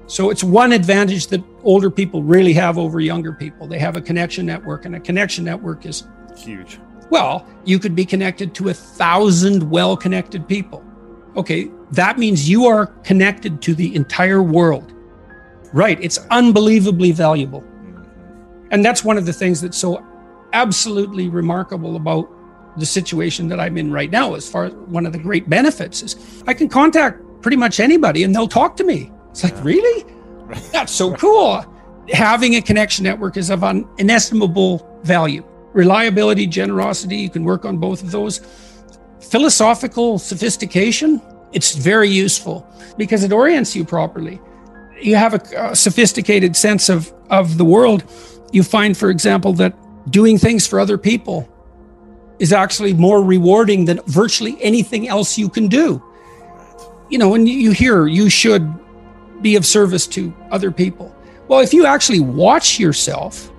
So 0.07 0.29
it's 0.29 0.43
one 0.43 0.71
advantage 0.71 1.27
that 1.27 1.43
older 1.63 1.89
people 1.89 2.21
really 2.21 2.53
have 2.53 2.77
over 2.77 2.99
younger 2.99 3.33
people. 3.33 3.67
They 3.67 3.79
have 3.79 3.95
a 3.95 4.01
connection 4.01 4.45
network, 4.45 4.85
and 4.85 4.95
a 4.95 4.99
connection 4.99 5.43
network 5.43 5.85
is 5.85 6.07
huge. 6.37 6.79
Well, 7.09 7.47
you 7.65 7.79
could 7.79 7.95
be 7.95 8.05
connected 8.05 8.53
to 8.55 8.69
a 8.69 8.73
thousand 8.73 9.69
well 9.69 9.95
connected 9.97 10.47
people. 10.47 10.83
Okay, 11.35 11.69
that 11.91 12.17
means 12.17 12.49
you 12.49 12.65
are 12.65 12.87
connected 13.03 13.61
to 13.63 13.75
the 13.75 13.95
entire 13.95 14.41
world. 14.41 14.93
Right, 15.73 16.01
it's 16.01 16.19
unbelievably 16.31 17.11
valuable. 17.11 17.61
Mm-hmm. 17.61 18.67
And 18.71 18.85
that's 18.85 19.03
one 19.03 19.17
of 19.17 19.25
the 19.25 19.33
things 19.33 19.59
that's 19.59 19.77
so 19.77 20.05
absolutely 20.53 21.27
remarkable 21.27 21.95
about 21.95 22.29
the 22.77 22.85
situation 22.85 23.47
that 23.49 23.59
I'm 23.59 23.77
in 23.77 23.91
right 23.91 24.09
now, 24.09 24.35
as 24.35 24.49
far 24.49 24.65
as 24.65 24.73
one 24.73 25.05
of 25.05 25.13
the 25.13 25.19
great 25.19 25.49
benefits 25.49 26.01
is 26.01 26.43
I 26.47 26.53
can 26.53 26.69
contact 26.69 27.21
pretty 27.41 27.57
much 27.57 27.79
anybody 27.79 28.23
and 28.23 28.33
they'll 28.33 28.47
talk 28.47 28.75
to 28.77 28.83
me. 28.83 29.11
It's 29.35 29.43
like, 29.43 29.65
really? 29.65 30.05
That's 30.71 30.93
so 30.93 31.13
cool. 31.13 31.65
Having 32.13 32.55
a 32.55 32.61
connection 32.61 33.03
network 33.03 33.35
is 33.35 33.49
of 33.49 33.63
an 33.63 33.85
inestimable 33.97 35.01
value. 35.03 35.43
Reliability, 35.73 36.47
generosity, 36.47 37.17
you 37.17 37.29
can 37.29 37.43
work 37.43 37.65
on 37.65 37.77
both 37.77 38.01
of 38.01 38.11
those. 38.11 38.39
Philosophical 39.19 40.19
sophistication, 40.19 41.21
it's 41.51 41.75
very 41.75 42.07
useful 42.07 42.65
because 42.97 43.25
it 43.25 43.33
orients 43.33 43.75
you 43.75 43.83
properly. 43.83 44.39
You 45.01 45.17
have 45.17 45.33
a, 45.33 45.71
a 45.71 45.75
sophisticated 45.75 46.55
sense 46.55 46.87
of, 46.87 47.13
of 47.29 47.57
the 47.57 47.65
world. 47.65 48.05
You 48.53 48.63
find, 48.63 48.95
for 48.95 49.09
example, 49.09 49.51
that 49.55 49.75
doing 50.09 50.37
things 50.37 50.65
for 50.65 50.79
other 50.79 50.97
people 50.97 51.45
is 52.39 52.53
actually 52.53 52.93
more 52.93 53.21
rewarding 53.21 53.83
than 53.83 53.99
virtually 54.05 54.55
anything 54.61 55.09
else 55.09 55.37
you 55.37 55.49
can 55.49 55.67
do. 55.67 56.01
You 57.09 57.17
know, 57.17 57.27
when 57.27 57.45
you 57.45 57.71
hear 57.71 58.07
you 58.07 58.29
should 58.29 58.73
be 59.41 59.55
of 59.55 59.65
service 59.65 60.07
to 60.07 60.33
other 60.51 60.71
people. 60.71 61.15
Well, 61.47 61.59
if 61.59 61.73
you 61.73 61.85
actually 61.85 62.19
watch 62.19 62.79
yourself, 62.79 63.51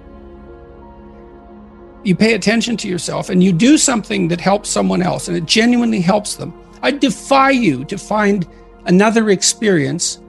you 2.02 2.14
pay 2.14 2.34
attention 2.34 2.76
to 2.78 2.88
yourself 2.88 3.30
and 3.30 3.42
you 3.42 3.52
do 3.52 3.76
something 3.76 4.28
that 4.28 4.40
helps 4.40 4.68
someone 4.70 5.02
else 5.02 5.28
and 5.28 5.36
it 5.36 5.44
genuinely 5.44 6.00
helps 6.00 6.34
them, 6.36 6.54
I 6.82 6.90
defy 6.92 7.50
you 7.50 7.84
to 7.86 7.98
find 7.98 8.46
another 8.86 9.30
experience 9.30 10.20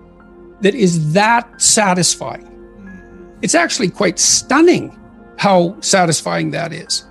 that 0.61 0.73
is 0.73 1.13
that 1.13 1.61
satisfying. 1.61 3.37
It's 3.41 3.53
actually 3.55 3.89
quite 3.89 4.17
stunning 4.17 4.99
how 5.37 5.79
satisfying 5.81 6.49
that 6.51 6.73
is. 6.73 7.05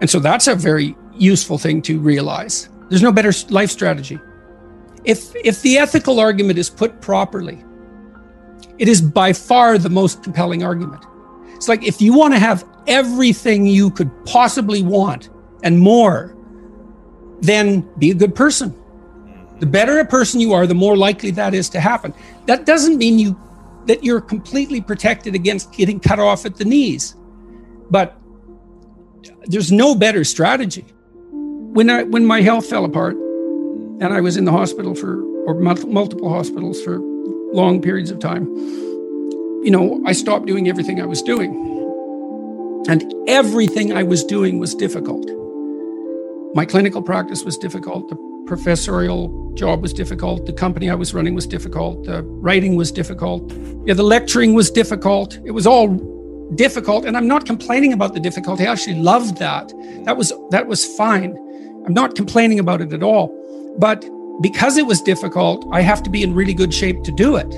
And 0.00 0.10
so 0.10 0.18
that's 0.18 0.48
a 0.48 0.54
very 0.54 0.94
useful 1.14 1.56
thing 1.56 1.80
to 1.82 1.98
realize. 1.98 2.68
There's 2.88 3.02
no 3.02 3.12
better 3.12 3.32
life 3.48 3.70
strategy. 3.70 4.18
If, 5.04 5.34
if 5.36 5.62
the 5.62 5.78
ethical 5.78 6.20
argument 6.20 6.58
is 6.58 6.70
put 6.70 7.00
properly, 7.00 7.64
it 8.78 8.88
is 8.88 9.00
by 9.00 9.32
far 9.32 9.78
the 9.78 9.90
most 9.90 10.22
compelling 10.22 10.62
argument. 10.62 11.04
It's 11.54 11.68
like 11.68 11.84
if 11.84 12.00
you 12.00 12.12
want 12.12 12.34
to 12.34 12.40
have 12.40 12.64
everything 12.86 13.66
you 13.66 13.90
could 13.90 14.10
possibly 14.24 14.82
want 14.82 15.30
and 15.62 15.78
more, 15.78 16.36
then 17.40 17.88
be 17.98 18.10
a 18.10 18.14
good 18.14 18.34
person. 18.34 18.76
The 19.60 19.66
better 19.66 20.00
a 20.00 20.04
person 20.04 20.40
you 20.40 20.52
are, 20.52 20.66
the 20.66 20.74
more 20.74 20.96
likely 20.96 21.30
that 21.32 21.54
is 21.54 21.68
to 21.70 21.80
happen. 21.80 22.14
That 22.46 22.66
doesn't 22.66 22.98
mean 22.98 23.18
you 23.18 23.38
that 23.86 24.02
you're 24.02 24.20
completely 24.20 24.80
protected 24.80 25.34
against 25.34 25.72
getting 25.72 25.98
cut 26.00 26.18
off 26.18 26.46
at 26.46 26.56
the 26.56 26.64
knees. 26.64 27.16
But 27.90 28.16
there's 29.42 29.70
no 29.70 29.94
better 29.94 30.24
strategy. 30.24 30.84
When 31.30 31.90
I 31.90 32.02
when 32.02 32.24
my 32.24 32.40
health 32.40 32.68
fell 32.68 32.84
apart 32.84 33.16
and 34.02 34.12
I 34.12 34.20
was 34.20 34.36
in 34.36 34.44
the 34.44 34.52
hospital 34.52 34.96
for 34.96 35.22
or 35.46 35.54
multiple 35.54 36.28
hospitals 36.28 36.82
for 36.82 36.98
long 37.52 37.80
periods 37.80 38.10
of 38.10 38.18
time, 38.18 38.46
you 39.64 39.70
know, 39.70 40.02
I 40.04 40.12
stopped 40.12 40.46
doing 40.46 40.68
everything 40.68 41.00
I 41.00 41.06
was 41.06 41.22
doing. 41.22 41.52
And 42.88 43.14
everything 43.28 43.92
I 43.92 44.02
was 44.02 44.24
doing 44.24 44.58
was 44.58 44.74
difficult. 44.74 45.24
My 46.54 46.64
clinical 46.64 47.00
practice 47.00 47.44
was 47.44 47.56
difficult. 47.56 48.08
The 48.08 48.16
professorial 48.46 49.52
job 49.54 49.82
was 49.82 49.92
difficult. 49.92 50.46
The 50.46 50.52
company 50.52 50.90
I 50.90 50.96
was 50.96 51.14
running 51.14 51.36
was 51.36 51.46
difficult. 51.46 52.04
The 52.04 52.24
writing 52.24 52.74
was 52.74 52.90
difficult. 52.90 53.52
Yeah, 53.86 53.94
the 53.94 54.02
lecturing 54.02 54.54
was 54.54 54.68
difficult. 54.68 55.38
It 55.44 55.52
was 55.52 55.64
all 55.66 55.88
difficult. 56.56 57.04
And 57.04 57.16
I'm 57.16 57.28
not 57.28 57.46
complaining 57.46 57.92
about 57.92 58.14
the 58.14 58.20
difficulty. 58.20 58.66
I 58.66 58.72
actually 58.72 58.96
loved 58.96 59.38
that. 59.38 59.72
That 60.06 60.16
was 60.16 60.32
that 60.50 60.66
was 60.66 60.84
fine. 60.84 61.38
I'm 61.86 61.94
not 61.94 62.16
complaining 62.16 62.58
about 62.58 62.80
it 62.80 62.92
at 62.92 63.04
all. 63.04 63.41
But 63.78 64.08
because 64.40 64.76
it 64.76 64.86
was 64.86 65.00
difficult, 65.00 65.66
I 65.72 65.80
have 65.80 66.02
to 66.02 66.10
be 66.10 66.22
in 66.22 66.34
really 66.34 66.54
good 66.54 66.72
shape 66.72 67.02
to 67.04 67.12
do 67.12 67.36
it. 67.36 67.52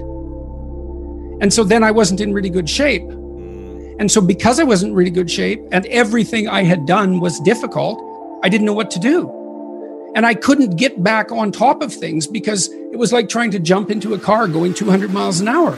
And 1.40 1.52
so 1.52 1.64
then 1.64 1.83
I 1.83 1.90
wasn't 1.90 2.21
in 2.21 2.33
really 2.33 2.50
good 2.50 2.68
shape. 2.68 3.02
Mm. 3.02 3.97
And 3.99 4.11
so 4.11 4.21
because 4.21 4.61
I 4.61 4.64
wasn't 4.64 4.90
in 4.90 4.97
really 4.97 5.11
good 5.11 5.30
shape 5.30 5.61
and 5.73 5.87
everything 5.87 6.49
I 6.49 6.62
had 6.62 6.87
done 6.87 7.21
was 7.21 7.40
difficult, 7.40 8.00
I 8.42 8.49
didn't 8.49 8.66
know 8.66 8.73
what 8.73 8.90
to 8.92 8.99
do. 8.99 9.30
And 10.14 10.25
I 10.25 10.35
couldn't 10.35 10.76
get 10.76 11.02
back 11.02 11.33
on 11.33 11.50
top 11.50 11.83
of 11.83 11.92
things 11.92 12.26
because 12.26 12.68
it 12.92 12.99
was 12.99 13.12
like 13.12 13.28
trying 13.28 13.50
to 13.50 13.59
jump 13.59 13.90
into 13.90 14.14
a 14.14 14.18
car 14.18 14.47
going 14.47 14.73
200 14.73 15.11
miles 15.11 15.40
an 15.40 15.49
hour. 15.49 15.76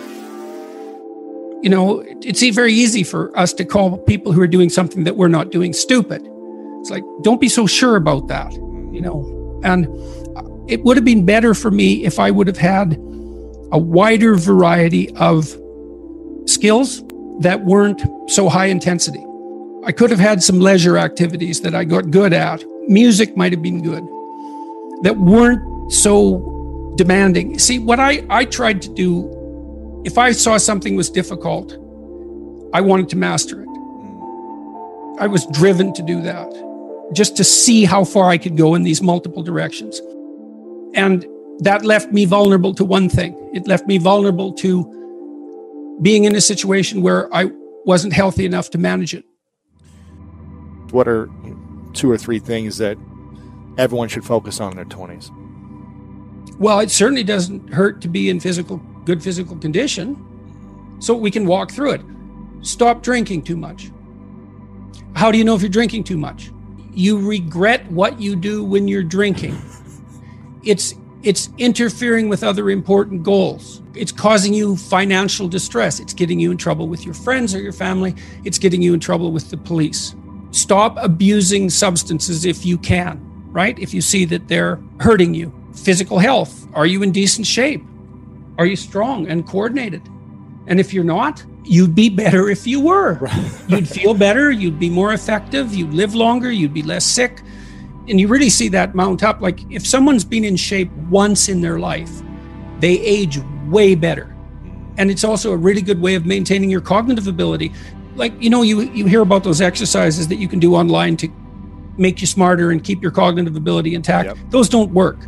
You 1.63 1.71
know, 1.71 2.05
it's 2.21 2.47
very 2.55 2.73
easy 2.73 3.03
for 3.03 3.37
us 3.37 3.55
to 3.55 3.65
call 3.65 3.97
people 3.97 4.33
who 4.33 4.43
are 4.43 4.47
doing 4.47 4.69
something 4.69 5.05
that 5.05 5.17
we're 5.17 5.29
not 5.29 5.51
doing 5.51 5.73
stupid. 5.73 6.29
It's 6.81 6.91
like, 6.91 7.03
don't 7.23 7.41
be 7.41 7.49
so 7.49 7.67
sure 7.67 7.97
about 7.97 8.29
that, 8.29 8.53
you 8.53 9.01
know. 9.01 9.61
And 9.65 9.87
it 10.69 10.83
would 10.83 10.97
have 10.97 11.05
been 11.05 11.25
better 11.25 11.55
for 11.55 11.71
me 11.71 12.05
if 12.05 12.19
I 12.19 12.31
would 12.31 12.47
have 12.47 12.59
had 12.59 12.95
a 13.73 13.79
wider 13.79 14.37
variety 14.37 15.15
of 15.17 15.57
skills 16.47 17.03
that 17.41 17.65
weren't 17.65 18.03
so 18.31 18.49
high 18.49 18.67
intensity. 18.67 19.25
I 19.85 19.93
could 19.93 20.11
have 20.11 20.19
had 20.19 20.43
some 20.43 20.59
leisure 20.59 20.99
activities 20.99 21.61
that 21.61 21.75
I 21.75 21.85
got 21.85 22.11
good 22.11 22.33
at. 22.33 22.65
Music 22.89 23.37
might 23.37 23.53
have 23.53 23.63
been 23.63 23.83
good 23.83 24.05
that 25.03 25.17
weren't 25.19 25.93
so 25.93 26.95
demanding. 26.97 27.59
See, 27.59 27.79
what 27.79 28.01
I, 28.01 28.25
I 28.31 28.45
tried 28.45 28.83
to 28.83 28.89
do, 28.95 30.03
if 30.05 30.19
I 30.19 30.33
saw 30.33 30.57
something 30.57 30.97
was 30.97 31.11
difficult, 31.11 31.73
I 32.73 32.81
wanted 32.81 33.09
to 33.11 33.17
master 33.17 33.63
it. 33.63 33.69
I 35.19 35.27
was 35.27 35.47
driven 35.47 35.93
to 35.95 36.03
do 36.03 36.21
that, 36.23 36.51
just 37.13 37.37
to 37.37 37.45
see 37.45 37.85
how 37.85 38.05
far 38.05 38.29
I 38.31 38.39
could 38.39 38.57
go 38.57 38.75
in 38.75 38.83
these 38.83 39.03
multiple 39.03 39.43
directions. 39.43 40.01
And 40.97 41.27
that 41.61 41.85
left 41.85 42.13
me 42.13 42.25
vulnerable 42.25 42.75
to 42.75 42.85
one 42.85 43.09
thing 43.09 43.35
it 43.55 43.67
left 43.67 43.87
me 43.87 43.99
vulnerable 43.99 44.53
to 44.53 45.99
being 46.03 46.25
in 46.25 46.35
a 46.35 46.41
situation 46.41 47.01
where 47.01 47.33
I 47.35 47.51
wasn't 47.87 48.13
healthy 48.13 48.45
enough 48.45 48.71
to 48.71 48.79
manage 48.79 49.15
it. 49.15 49.25
What 50.91 51.09
are 51.09 51.31
two 51.95 52.11
or 52.11 52.19
three 52.19 52.39
things 52.39 52.77
that 52.79 52.99
everyone 53.79 54.09
should 54.09 54.25
focus 54.25 54.61
on 54.61 54.73
in 54.73 54.77
their 54.77 54.85
20s? 54.85 55.31
Well, 56.59 56.81
it 56.81 56.91
certainly 56.91 57.25
doesn't 57.25 57.73
hurt 57.73 58.01
to 58.03 58.09
be 58.09 58.29
in 58.29 58.41
physical 58.41 58.79
good 59.05 59.23
physical 59.23 59.57
condition 59.57 60.17
so 60.99 61.15
we 61.15 61.31
can 61.31 61.47
walk 61.47 61.71
through 61.71 61.93
it. 61.93 62.03
Stop 62.61 63.03
drinking 63.03 63.43
too 63.43 63.57
much. 63.57 63.91
How 65.15 65.31
do 65.31 65.39
you 65.39 65.45
know 65.45 65.55
if 65.55 65.63
you're 65.63 65.71
drinking 65.71 66.05
too 66.05 66.19
much? 66.19 66.51
You 66.93 67.19
regret 67.19 67.91
what 67.91 68.21
you 68.21 68.37
do 68.37 68.65
when 68.65 68.89
you're 68.89 69.03
drinking. 69.03 69.57
It's 70.67 70.95
it's 71.23 71.49
interfering 71.59 72.29
with 72.29 72.45
other 72.45 72.71
important 72.71 73.23
goals. 73.23 73.83
It's 73.95 74.13
causing 74.13 74.53
you 74.53 74.77
financial 74.77 75.49
distress. 75.49 75.99
It's 75.99 76.13
getting 76.13 76.39
you 76.39 76.51
in 76.51 76.59
trouble 76.59 76.89
with 76.89 77.05
your 77.05 77.15
friends 77.15 77.55
or 77.55 77.61
your 77.61 77.73
family. 77.73 78.15
It's 78.45 78.59
getting 78.59 78.83
you 78.83 78.93
in 78.95 79.01
trouble 79.01 79.33
with 79.33 79.51
the 79.51 79.57
police. 79.57 80.15
Stop 80.51 80.97
abusing 81.01 81.71
substances 81.71 82.45
if 82.45 82.67
you 82.67 82.79
can 82.79 83.27
right? 83.57 83.79
If 83.79 83.95
you 83.95 84.03
see 84.03 84.27
that 84.27 84.49
they're 84.49 84.79
hurting 85.01 85.33
you. 85.33 85.51
Physical 85.73 86.19
health. 86.19 86.69
Are 86.75 86.85
you 86.85 87.03
in 87.03 87.11
decent 87.11 87.47
shape? 87.47 87.83
Are 88.59 88.67
you 88.67 88.77
strong 88.77 89.27
and 89.29 89.47
coordinated? 89.47 90.03
And 90.67 90.79
if 90.79 90.93
you're 90.93 91.05
not, 91.05 91.43
you'd 91.65 91.95
be 91.95 92.11
better 92.11 92.51
if 92.51 92.67
you 92.67 92.81
were. 92.83 93.19
you'd 93.69 93.89
feel 93.89 94.13
better, 94.13 94.51
you'd 94.51 94.79
be 94.79 94.91
more 94.91 95.15
effective, 95.15 95.75
you'd 95.75 95.95
live 95.95 96.15
longer, 96.15 96.53
you'd 96.53 96.75
be 96.75 96.83
less 96.83 97.07
sick. 97.07 97.41
And 98.09 98.21
you 98.21 98.29
really 98.29 98.51
see 98.51 98.69
that 98.69 98.95
mount 98.95 99.23
up. 99.23 99.41
Like 99.41 99.61
if 99.71 99.87
someone's 99.87 100.25
been 100.25 100.45
in 100.45 100.57
shape 100.57 100.91
once 101.11 101.49
in 101.49 101.61
their 101.61 101.79
life, 101.79 102.11
they 102.81 102.99
age 103.01 103.39
way 103.67 103.95
better. 103.95 104.35
And 104.99 105.11
it's 105.11 105.25
also 105.25 105.53
a 105.53 105.57
really 105.57 105.83
good 105.83 106.01
way 106.01 106.15
of 106.15 106.25
maintaining 106.25 106.71
your 106.71 106.81
cognitive 106.81 107.27
ability. 107.27 107.73
Like, 108.15 108.33
you 108.41 108.49
know, 108.49 108.63
you, 108.63 108.83
you 108.93 109.07
hear 109.07 109.21
about 109.21 109.45
those 109.45 109.61
exercises 109.61 110.29
that 110.29 110.37
you 110.37 110.49
can 110.49 110.59
do 110.59 110.75
online 110.75 111.17
to 111.19 111.29
make 111.99 112.21
you 112.21 112.27
smarter 112.27 112.71
and 112.71 112.83
keep 112.83 113.03
your 113.03 113.11
cognitive 113.11 113.57
ability 113.57 113.95
intact. 113.95 114.29
Yep. 114.29 114.39
Those 114.51 114.69
don't 114.69 114.91
work. 114.93 115.19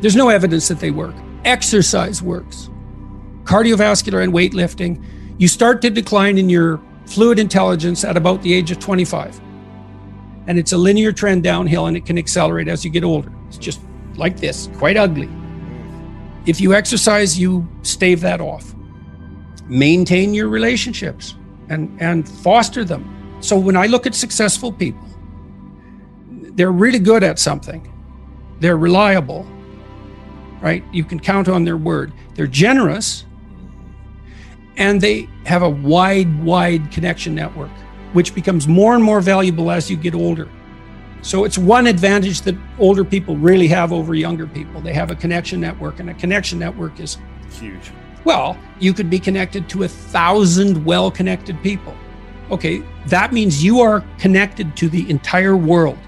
There's 0.00 0.16
no 0.16 0.28
evidence 0.28 0.68
that 0.68 0.78
they 0.78 0.90
work. 0.90 1.14
Exercise 1.44 2.22
works. 2.22 2.70
Cardiovascular 3.44 4.22
and 4.22 4.32
weightlifting, 4.32 5.04
you 5.38 5.48
start 5.48 5.82
to 5.82 5.90
decline 5.90 6.38
in 6.38 6.48
your 6.48 6.80
fluid 7.06 7.38
intelligence 7.38 8.04
at 8.04 8.16
about 8.16 8.42
the 8.42 8.52
age 8.52 8.70
of 8.70 8.78
25. 8.78 9.40
And 10.48 10.58
it's 10.58 10.72
a 10.72 10.76
linear 10.76 11.12
trend 11.12 11.44
downhill 11.44 11.86
and 11.86 11.96
it 11.96 12.04
can 12.04 12.18
accelerate 12.18 12.66
as 12.66 12.84
you 12.84 12.90
get 12.90 13.04
older. 13.04 13.30
It's 13.46 13.58
just 13.58 13.80
like 14.16 14.38
this, 14.38 14.68
quite 14.78 14.96
ugly. 14.96 15.28
If 16.46 16.60
you 16.60 16.74
exercise, 16.74 17.38
you 17.38 17.68
stave 17.82 18.20
that 18.22 18.40
off. 18.40 18.74
Maintain 19.66 20.34
your 20.34 20.48
relationships 20.48 21.36
and, 21.68 21.96
and 22.02 22.28
foster 22.28 22.84
them. 22.84 23.38
So 23.40 23.56
when 23.56 23.76
I 23.76 23.86
look 23.86 24.06
at 24.06 24.14
successful 24.14 24.72
people, 24.72 25.06
they're 26.58 26.72
really 26.72 26.98
good 26.98 27.22
at 27.22 27.38
something. 27.38 27.92
They're 28.58 28.78
reliable, 28.78 29.46
right? 30.60 30.82
You 30.92 31.04
can 31.04 31.20
count 31.20 31.48
on 31.48 31.64
their 31.64 31.76
word. 31.76 32.12
They're 32.34 32.48
generous, 32.48 33.24
and 34.76 35.00
they 35.00 35.28
have 35.44 35.62
a 35.62 35.68
wide, 35.68 36.42
wide 36.42 36.90
connection 36.90 37.34
network, 37.34 37.70
which 38.12 38.34
becomes 38.34 38.66
more 38.66 38.94
and 38.94 39.02
more 39.02 39.20
valuable 39.20 39.70
as 39.70 39.90
you 39.90 39.96
get 39.96 40.14
older. 40.14 40.48
So 41.22 41.44
it's 41.44 41.58
one 41.58 41.86
advantage 41.86 42.42
that 42.42 42.54
older 42.78 43.04
people 43.04 43.36
really 43.36 43.68
have 43.68 43.92
over 43.92 44.14
younger 44.14 44.46
people. 44.46 44.80
They 44.80 44.94
have 44.94 45.10
a 45.10 45.16
connection 45.16 45.60
network, 45.60 46.00
and 46.00 46.10
a 46.10 46.14
connection 46.14 46.58
network 46.58 47.00
is 47.00 47.18
huge. 47.50 47.90
Well, 48.24 48.58
you 48.78 48.92
could 48.92 49.10
be 49.10 49.18
connected 49.18 49.68
to 49.70 49.84
a 49.84 49.88
thousand 49.88 50.84
well 50.84 51.10
connected 51.10 51.60
people. 51.62 51.94
Okay, 52.50 52.82
that 53.06 53.32
means 53.32 53.62
you 53.62 53.80
are 53.80 54.04
connected 54.18 54.76
to 54.76 54.88
the 54.88 55.08
entire 55.10 55.56
world. 55.56 55.98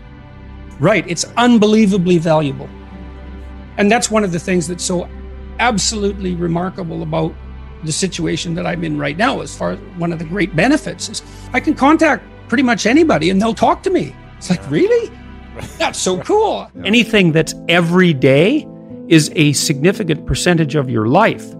Right. 0.78 1.04
It's 1.06 1.26
unbelievably 1.36 2.18
valuable. 2.18 2.68
And 3.76 3.90
that's 3.90 4.10
one 4.10 4.24
of 4.24 4.32
the 4.32 4.38
things 4.38 4.66
that's 4.66 4.84
so 4.84 5.08
absolutely 5.58 6.34
remarkable 6.34 7.02
about 7.02 7.34
the 7.84 7.92
situation 7.92 8.54
that 8.54 8.66
I'm 8.66 8.84
in 8.84 8.98
right 8.98 9.16
now, 9.16 9.40
as 9.40 9.56
far 9.56 9.72
as 9.72 9.78
one 9.96 10.12
of 10.12 10.18
the 10.18 10.24
great 10.24 10.54
benefits 10.54 11.08
is 11.08 11.22
I 11.52 11.60
can 11.60 11.74
contact 11.74 12.24
pretty 12.48 12.62
much 12.62 12.86
anybody 12.86 13.30
and 13.30 13.40
they'll 13.40 13.54
talk 13.54 13.82
to 13.84 13.90
me. 13.90 14.14
It's 14.36 14.50
like, 14.50 14.70
really? 14.70 15.10
That's 15.78 15.98
so 15.98 16.20
cool. 16.22 16.70
Anything 16.84 17.32
that's 17.32 17.54
every 17.68 18.14
day 18.14 18.66
is 19.08 19.30
a 19.34 19.52
significant 19.52 20.24
percentage 20.24 20.74
of 20.74 20.88
your 20.88 21.06
life. 21.06 21.50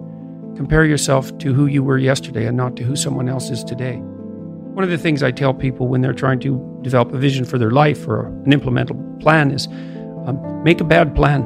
Compare 0.57 0.85
yourself 0.85 1.37
to 1.39 1.53
who 1.53 1.67
you 1.67 1.83
were 1.83 1.99
yesterday 1.99 2.47
and 2.47 2.57
not 2.57 2.77
to 2.77 2.85
who 2.85 2.95
someone 2.95 3.29
else 3.29 3.51
is 3.51 3.65
today. 3.65 3.97
One 3.97 4.85
of 4.85 4.91
the 4.91 4.99
things 4.99 5.23
I 5.23 5.33
tell 5.33 5.53
people 5.53 5.89
when 5.89 6.01
they're 6.01 6.13
trying 6.13 6.39
to 6.41 6.81
develop 6.83 7.13
a 7.13 7.19
vision 7.19 7.45
for 7.45 7.59
their 7.59 7.73
life 7.73 8.07
or 8.07 8.27
an 8.27 8.53
implementable 8.53 9.21
plan 9.21 9.51
is 9.51 9.67
um, 10.27 10.63
make 10.63 10.81
a 10.81 10.85
bad 10.85 11.15
plan. 11.15 11.43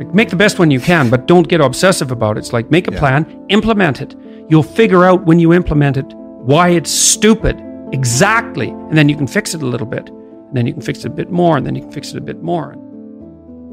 Like, 0.00 0.14
make 0.14 0.30
the 0.30 0.36
best 0.36 0.58
one 0.58 0.70
you 0.70 0.80
can, 0.80 1.10
but 1.10 1.26
don't 1.26 1.46
get 1.46 1.60
obsessive 1.60 2.10
about 2.10 2.38
it. 2.38 2.40
It's 2.40 2.54
like 2.54 2.70
make 2.70 2.88
a 2.88 2.92
yeah. 2.92 2.98
plan, 2.98 3.46
implement 3.50 4.00
it. 4.00 4.16
You'll 4.48 4.62
figure 4.62 5.04
out 5.04 5.26
when 5.26 5.38
you 5.38 5.52
implement 5.52 5.98
it 5.98 6.06
why 6.14 6.70
it's 6.70 6.90
stupid 6.90 7.60
exactly, 7.92 8.70
and 8.70 8.96
then 8.96 9.10
you 9.10 9.14
can 9.14 9.26
fix 9.26 9.52
it 9.54 9.60
a 9.60 9.66
little 9.66 9.86
bit, 9.86 10.08
and 10.08 10.56
then 10.56 10.66
you 10.66 10.72
can 10.72 10.80
fix 10.80 11.00
it 11.00 11.06
a 11.06 11.10
bit 11.10 11.30
more, 11.30 11.58
and 11.58 11.66
then 11.66 11.74
you 11.74 11.82
can 11.82 11.92
fix 11.92 12.12
it 12.12 12.16
a 12.16 12.20
bit 12.22 12.42
more. 12.42 12.74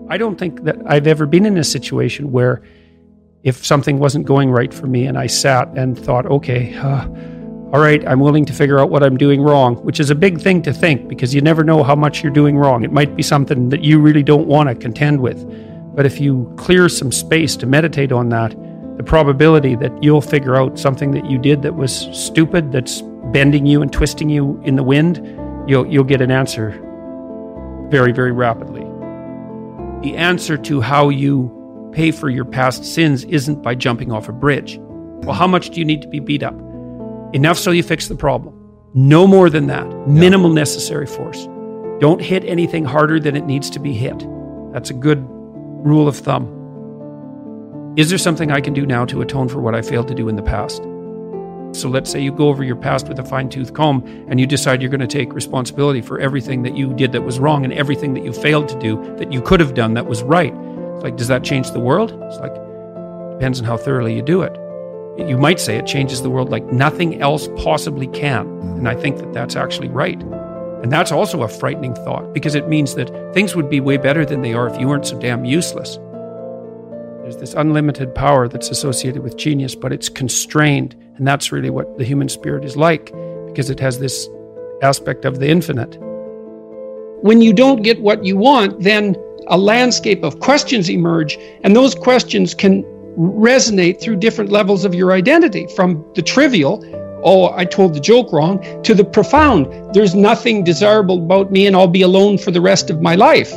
I 0.09 0.17
don't 0.17 0.37
think 0.37 0.65
that 0.65 0.75
I've 0.85 1.07
ever 1.07 1.25
been 1.25 1.45
in 1.45 1.57
a 1.57 1.63
situation 1.63 2.29
where 2.33 2.61
if 3.43 3.65
something 3.65 3.97
wasn't 3.97 4.25
going 4.25 4.51
right 4.51 4.73
for 4.73 4.85
me 4.85 5.05
and 5.05 5.17
I 5.17 5.27
sat 5.27 5.69
and 5.77 5.97
thought, 5.97 6.25
okay, 6.25 6.75
uh, 6.75 7.07
all 7.71 7.79
right, 7.79 8.05
I'm 8.05 8.19
willing 8.19 8.43
to 8.45 8.53
figure 8.53 8.79
out 8.79 8.89
what 8.89 9.01
I'm 9.01 9.15
doing 9.15 9.41
wrong, 9.41 9.77
which 9.77 10.01
is 10.01 10.09
a 10.09 10.15
big 10.15 10.41
thing 10.41 10.61
to 10.63 10.73
think 10.73 11.07
because 11.07 11.33
you 11.33 11.39
never 11.39 11.63
know 11.63 11.83
how 11.83 11.95
much 11.95 12.21
you're 12.21 12.33
doing 12.33 12.57
wrong. 12.57 12.83
It 12.83 12.91
might 12.91 13.15
be 13.15 13.23
something 13.23 13.69
that 13.69 13.81
you 13.81 13.99
really 13.99 14.23
don't 14.23 14.47
want 14.47 14.67
to 14.67 14.75
contend 14.75 15.21
with. 15.21 15.39
But 15.97 16.05
if 16.05 16.21
you 16.21 16.53
clear 16.57 16.87
some 16.89 17.11
space 17.11 17.55
to 17.55 17.65
meditate 17.65 18.11
on 18.11 18.29
that, 18.29 18.51
the 18.97 19.03
probability 19.03 19.73
that 19.77 19.91
you'll 20.03 20.21
figure 20.21 20.55
out 20.55 20.77
something 20.77 21.09
that 21.09 21.25
you 21.25 21.39
did 21.39 21.63
that 21.63 21.75
was 21.75 22.07
stupid, 22.13 22.71
that's 22.71 23.01
bending 23.33 23.65
you 23.65 23.81
and 23.81 23.91
twisting 23.91 24.29
you 24.29 24.61
in 24.63 24.75
the 24.75 24.83
wind, 24.83 25.17
you'll, 25.67 25.87
you'll 25.87 26.03
get 26.03 26.21
an 26.21 26.29
answer 26.29 26.69
very, 27.89 28.11
very 28.11 28.31
rapidly. 28.31 28.81
The 30.07 30.15
answer 30.15 30.55
to 30.55 30.81
how 30.81 31.09
you 31.09 31.89
pay 31.93 32.11
for 32.11 32.29
your 32.29 32.45
past 32.45 32.85
sins 32.85 33.23
isn't 33.23 33.63
by 33.63 33.73
jumping 33.73 34.11
off 34.11 34.29
a 34.29 34.33
bridge. 34.33 34.77
Well, 34.79 35.33
how 35.33 35.47
much 35.47 35.71
do 35.71 35.79
you 35.79 35.85
need 35.85 36.03
to 36.03 36.07
be 36.07 36.19
beat 36.19 36.43
up? 36.43 36.53
Enough 37.33 37.57
so 37.57 37.71
you 37.71 37.81
fix 37.81 38.07
the 38.07 38.15
problem. 38.15 38.53
No 38.93 39.25
more 39.25 39.49
than 39.49 39.65
that. 39.67 39.87
Minimal 40.07 40.51
necessary 40.51 41.07
force. 41.07 41.47
Don't 41.99 42.21
hit 42.21 42.45
anything 42.45 42.85
harder 42.85 43.19
than 43.19 43.35
it 43.35 43.47
needs 43.47 43.71
to 43.71 43.79
be 43.79 43.93
hit. 43.93 44.27
That's 44.73 44.91
a 44.91 44.93
good 44.93 45.27
rule 45.83 46.07
of 46.07 46.17
thumb. 46.17 46.53
Is 47.97 48.09
there 48.09 48.17
something 48.17 48.51
I 48.51 48.61
can 48.61 48.73
do 48.73 48.85
now 48.85 49.05
to 49.05 49.21
atone 49.21 49.49
for 49.49 49.59
what 49.59 49.73
I 49.73 49.81
failed 49.81 50.07
to 50.09 50.15
do 50.15 50.29
in 50.29 50.35
the 50.35 50.43
past? 50.43 50.83
So 51.73 51.89
let's 51.89 52.09
say 52.11 52.21
you 52.21 52.31
go 52.31 52.49
over 52.49 52.63
your 52.63 52.75
past 52.75 53.07
with 53.07 53.19
a 53.19 53.23
fine 53.23 53.49
tooth 53.49 53.73
comb 53.73 54.03
and 54.29 54.39
you 54.39 54.47
decide 54.47 54.81
you're 54.81 54.89
going 54.89 55.01
to 55.01 55.07
take 55.07 55.33
responsibility 55.33 56.01
for 56.01 56.19
everything 56.19 56.63
that 56.63 56.77
you 56.77 56.93
did 56.93 57.11
that 57.11 57.21
was 57.21 57.39
wrong 57.39 57.63
and 57.63 57.73
everything 57.73 58.13
that 58.13 58.23
you 58.23 58.33
failed 58.33 58.67
to 58.69 58.79
do 58.79 58.95
that 59.17 59.31
you 59.31 59.41
could 59.41 59.59
have 59.59 59.73
done 59.73 59.93
that 59.95 60.07
was 60.07 60.23
right. 60.23 60.53
It's 60.95 61.03
like, 61.03 61.17
does 61.17 61.27
that 61.27 61.43
change 61.43 61.71
the 61.71 61.79
world? 61.79 62.11
It's 62.11 62.37
like, 62.37 62.53
depends 63.33 63.59
on 63.59 63.65
how 63.65 63.77
thoroughly 63.77 64.15
you 64.15 64.21
do 64.21 64.41
it. 64.41 64.55
You 65.27 65.37
might 65.37 65.59
say 65.59 65.77
it 65.77 65.85
changes 65.85 66.21
the 66.21 66.29
world 66.29 66.49
like 66.49 66.65
nothing 66.65 67.21
else 67.21 67.49
possibly 67.57 68.07
can. 68.07 68.47
And 68.61 68.87
I 68.87 68.95
think 68.95 69.17
that 69.17 69.33
that's 69.33 69.55
actually 69.55 69.89
right. 69.89 70.19
And 70.83 70.91
that's 70.91 71.11
also 71.11 71.43
a 71.43 71.47
frightening 71.47 71.95
thought 71.95 72.33
because 72.33 72.55
it 72.55 72.67
means 72.67 72.95
that 72.95 73.33
things 73.33 73.55
would 73.55 73.69
be 73.69 73.79
way 73.79 73.97
better 73.97 74.25
than 74.25 74.41
they 74.41 74.53
are 74.53 74.67
if 74.67 74.79
you 74.79 74.87
weren't 74.87 75.07
so 75.07 75.19
damn 75.19 75.43
useless. 75.43 75.97
There's 77.21 77.37
this 77.37 77.53
unlimited 77.55 78.15
power 78.15 78.47
that's 78.47 78.69
associated 78.69 79.21
with 79.23 79.35
genius, 79.37 79.75
but 79.75 79.91
it's 79.91 80.07
constrained. 80.07 80.95
And 81.17 81.27
that's 81.27 81.51
really 81.51 81.69
what 81.69 81.97
the 81.97 82.05
human 82.05 82.29
spirit 82.29 82.63
is 82.63 82.77
like 82.77 83.11
because 83.47 83.69
it 83.69 83.79
has 83.79 83.99
this 83.99 84.29
aspect 84.81 85.25
of 85.25 85.39
the 85.39 85.49
infinite. 85.49 85.97
When 87.21 87.41
you 87.41 87.51
don't 87.51 87.81
get 87.81 88.01
what 88.01 88.23
you 88.23 88.37
want, 88.37 88.83
then 88.83 89.15
a 89.47 89.57
landscape 89.57 90.23
of 90.23 90.39
questions 90.39 90.89
emerge, 90.89 91.37
and 91.63 91.75
those 91.75 91.95
questions 91.95 92.53
can 92.53 92.83
resonate 93.17 93.99
through 93.99 94.17
different 94.17 94.51
levels 94.51 94.85
of 94.85 94.93
your 94.93 95.11
identity 95.11 95.67
from 95.75 96.05
the 96.13 96.21
trivial, 96.21 96.83
oh, 97.23 97.53
I 97.55 97.65
told 97.65 97.93
the 97.93 97.99
joke 97.99 98.31
wrong, 98.31 98.61
to 98.83 98.93
the 98.93 99.03
profound, 99.03 99.93
there's 99.93 100.15
nothing 100.15 100.63
desirable 100.63 101.17
about 101.17 101.51
me 101.51 101.67
and 101.67 101.75
I'll 101.75 101.87
be 101.87 102.01
alone 102.01 102.37
for 102.37 102.51
the 102.51 102.61
rest 102.61 102.89
of 102.89 103.01
my 103.01 103.15
life. 103.15 103.53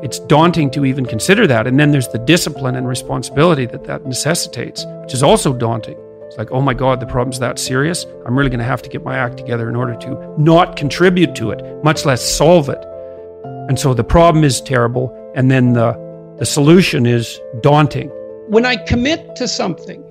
It's 0.00 0.20
daunting 0.20 0.70
to 0.72 0.84
even 0.84 1.04
consider 1.04 1.46
that. 1.48 1.66
And 1.66 1.78
then 1.78 1.90
there's 1.90 2.08
the 2.08 2.20
discipline 2.20 2.76
and 2.76 2.86
responsibility 2.86 3.66
that 3.66 3.84
that 3.84 4.06
necessitates, 4.06 4.84
which 5.02 5.12
is 5.12 5.24
also 5.24 5.52
daunting. 5.52 5.98
It's 6.28 6.36
like, 6.36 6.52
oh 6.52 6.60
my 6.60 6.74
God, 6.74 7.00
the 7.00 7.06
problem's 7.06 7.40
that 7.40 7.58
serious. 7.58 8.06
I'm 8.24 8.38
really 8.38 8.50
going 8.50 8.60
to 8.60 8.64
have 8.64 8.82
to 8.82 8.88
get 8.88 9.02
my 9.02 9.16
act 9.16 9.38
together 9.38 9.68
in 9.68 9.74
order 9.74 9.96
to 9.96 10.34
not 10.38 10.76
contribute 10.76 11.34
to 11.36 11.50
it, 11.50 11.62
much 11.82 12.04
less 12.04 12.22
solve 12.22 12.68
it. 12.68 12.84
And 13.68 13.78
so 13.78 13.92
the 13.92 14.04
problem 14.04 14.44
is 14.44 14.60
terrible. 14.60 15.12
And 15.34 15.50
then 15.50 15.72
the, 15.72 15.92
the 16.38 16.46
solution 16.46 17.04
is 17.04 17.40
daunting. 17.60 18.08
When 18.46 18.64
I 18.64 18.76
commit 18.76 19.34
to 19.36 19.48
something 19.48 20.04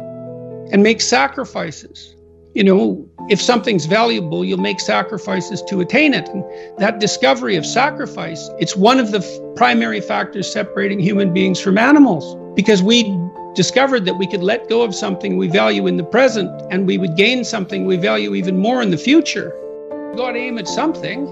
and 0.71 0.83
make 0.83 0.99
sacrifices, 0.99 2.16
you 2.57 2.63
know, 2.63 3.07
if 3.29 3.39
something's 3.39 3.85
valuable, 3.85 4.43
you'll 4.43 4.57
make 4.57 4.79
sacrifices 4.79 5.61
to 5.61 5.79
attain 5.79 6.15
it. 6.15 6.27
And 6.29 6.43
that 6.79 6.99
discovery 6.99 7.55
of 7.55 7.63
sacrifice, 7.63 8.49
it's 8.57 8.75
one 8.75 8.99
of 8.99 9.11
the 9.11 9.19
f- 9.19 9.55
primary 9.55 10.01
factors 10.01 10.51
separating 10.51 10.99
human 10.99 11.31
beings 11.31 11.59
from 11.61 11.77
animals 11.77 12.35
because 12.55 12.81
we 12.81 13.15
discovered 13.53 14.05
that 14.05 14.15
we 14.15 14.25
could 14.25 14.41
let 14.41 14.67
go 14.69 14.81
of 14.81 14.95
something 14.95 15.37
we 15.37 15.47
value 15.47 15.85
in 15.85 15.97
the 15.97 16.03
present 16.03 16.49
and 16.71 16.87
we 16.87 16.97
would 16.97 17.15
gain 17.15 17.43
something 17.43 17.85
we 17.85 17.95
value 17.95 18.33
even 18.33 18.57
more 18.57 18.81
in 18.81 18.89
the 18.89 18.97
future. 18.97 19.53
You 19.91 20.13
got 20.17 20.31
to 20.31 20.39
aim 20.39 20.57
at 20.57 20.67
something. 20.67 21.27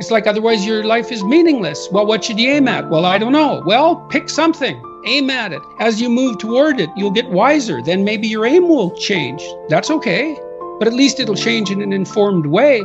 It's 0.00 0.10
like 0.10 0.26
otherwise 0.26 0.64
your 0.64 0.84
life 0.84 1.12
is 1.12 1.22
meaningless. 1.22 1.86
Well, 1.92 2.06
what 2.06 2.24
should 2.24 2.40
you 2.40 2.50
aim 2.50 2.66
at? 2.66 2.88
Well, 2.88 3.04
I 3.04 3.18
don't 3.18 3.32
know. 3.32 3.62
Well, 3.66 3.96
pick 4.08 4.30
something 4.30 4.80
aim 5.06 5.30
at 5.30 5.52
it. 5.52 5.62
As 5.78 6.00
you 6.00 6.08
move 6.08 6.38
toward 6.38 6.80
it, 6.80 6.90
you'll 6.96 7.10
get 7.10 7.28
wiser. 7.30 7.82
Then 7.82 8.04
maybe 8.04 8.26
your 8.26 8.46
aim 8.46 8.68
will 8.68 8.96
change. 8.96 9.42
That's 9.68 9.90
okay. 9.90 10.36
But 10.78 10.88
at 10.88 10.94
least 10.94 11.20
it'll 11.20 11.34
change 11.34 11.70
in 11.70 11.80
an 11.82 11.92
informed 11.92 12.46
way. 12.46 12.80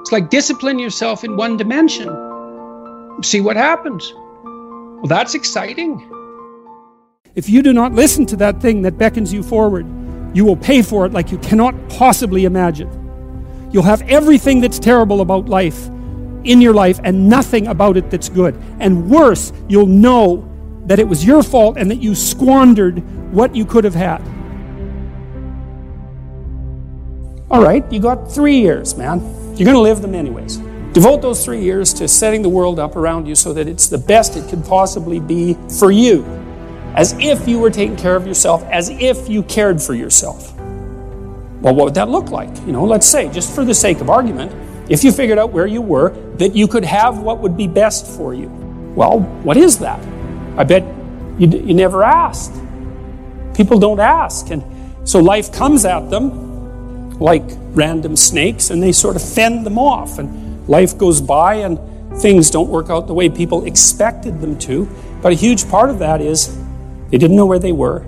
It's 0.00 0.12
like 0.12 0.30
discipline 0.30 0.78
yourself 0.78 1.24
in 1.24 1.36
one 1.36 1.56
dimension. 1.56 2.08
See 3.22 3.40
what 3.40 3.56
happens. 3.56 4.12
Well, 4.14 5.06
that's 5.06 5.34
exciting. 5.34 6.10
If 7.34 7.48
you 7.48 7.62
do 7.62 7.72
not 7.72 7.92
listen 7.92 8.26
to 8.26 8.36
that 8.36 8.60
thing 8.60 8.82
that 8.82 8.98
beckons 8.98 9.32
you 9.32 9.42
forward, 9.42 9.86
you 10.34 10.44
will 10.44 10.56
pay 10.56 10.82
for 10.82 11.06
it 11.06 11.12
like 11.12 11.30
you 11.30 11.38
cannot 11.38 11.74
possibly 11.88 12.44
imagine. 12.44 12.90
You'll 13.72 13.82
have 13.84 14.02
everything 14.02 14.60
that's 14.60 14.78
terrible 14.78 15.20
about 15.20 15.48
life 15.48 15.88
in 16.44 16.60
your 16.60 16.72
life 16.72 17.00
and 17.04 17.28
nothing 17.28 17.66
about 17.66 17.96
it 17.96 18.10
that's 18.10 18.28
good. 18.28 18.60
And 18.80 19.10
worse, 19.10 19.52
you'll 19.68 19.86
know 19.86 20.47
that 20.88 20.98
it 20.98 21.06
was 21.06 21.22
your 21.22 21.42
fault 21.42 21.76
and 21.76 21.90
that 21.90 21.98
you 21.98 22.14
squandered 22.14 22.98
what 23.30 23.54
you 23.54 23.66
could 23.66 23.84
have 23.84 23.94
had. 23.94 24.22
All 27.50 27.62
right, 27.62 27.84
you 27.92 28.00
got 28.00 28.32
three 28.32 28.58
years, 28.58 28.96
man. 28.96 29.20
You're 29.54 29.66
going 29.66 29.74
to 29.74 29.80
live 29.80 30.00
them 30.00 30.14
anyways. 30.14 30.56
Devote 30.94 31.20
those 31.20 31.44
three 31.44 31.62
years 31.62 31.92
to 31.94 32.08
setting 32.08 32.40
the 32.40 32.48
world 32.48 32.78
up 32.78 32.96
around 32.96 33.26
you 33.26 33.34
so 33.34 33.52
that 33.52 33.68
it's 33.68 33.88
the 33.88 33.98
best 33.98 34.36
it 34.36 34.48
could 34.48 34.64
possibly 34.64 35.20
be 35.20 35.58
for 35.78 35.90
you. 35.90 36.24
As 36.94 37.12
if 37.18 37.46
you 37.46 37.58
were 37.58 37.70
taking 37.70 37.96
care 37.96 38.16
of 38.16 38.26
yourself, 38.26 38.62
as 38.64 38.88
if 38.88 39.28
you 39.28 39.42
cared 39.42 39.82
for 39.82 39.92
yourself. 39.94 40.56
Well, 41.60 41.74
what 41.74 41.84
would 41.84 41.94
that 41.94 42.08
look 42.08 42.30
like? 42.30 42.54
You 42.66 42.72
know, 42.72 42.84
let's 42.84 43.06
say, 43.06 43.28
just 43.30 43.54
for 43.54 43.62
the 43.62 43.74
sake 43.74 44.00
of 44.00 44.08
argument, 44.08 44.52
if 44.90 45.04
you 45.04 45.12
figured 45.12 45.38
out 45.38 45.52
where 45.52 45.66
you 45.66 45.82
were, 45.82 46.10
that 46.36 46.56
you 46.56 46.66
could 46.66 46.84
have 46.84 47.18
what 47.18 47.40
would 47.40 47.58
be 47.58 47.66
best 47.66 48.06
for 48.06 48.32
you. 48.32 48.48
Well, 48.96 49.20
what 49.20 49.58
is 49.58 49.78
that? 49.80 50.00
I 50.58 50.64
bet 50.64 50.82
you, 51.38 51.46
you 51.46 51.72
never 51.72 52.02
asked. 52.02 52.52
People 53.54 53.78
don't 53.78 54.00
ask. 54.00 54.50
And 54.50 55.08
so 55.08 55.20
life 55.20 55.52
comes 55.52 55.84
at 55.84 56.10
them 56.10 57.16
like 57.20 57.44
random 57.70 58.16
snakes 58.16 58.70
and 58.70 58.82
they 58.82 58.90
sort 58.90 59.14
of 59.14 59.22
fend 59.22 59.64
them 59.64 59.78
off. 59.78 60.18
And 60.18 60.68
life 60.68 60.98
goes 60.98 61.20
by 61.20 61.54
and 61.54 61.78
things 62.20 62.50
don't 62.50 62.68
work 62.68 62.90
out 62.90 63.06
the 63.06 63.14
way 63.14 63.28
people 63.28 63.66
expected 63.66 64.40
them 64.40 64.58
to. 64.58 64.88
But 65.22 65.32
a 65.32 65.36
huge 65.36 65.68
part 65.68 65.90
of 65.90 66.00
that 66.00 66.20
is 66.20 66.58
they 67.10 67.18
didn't 67.18 67.36
know 67.36 67.46
where 67.46 67.60
they 67.60 67.72
were 67.72 68.00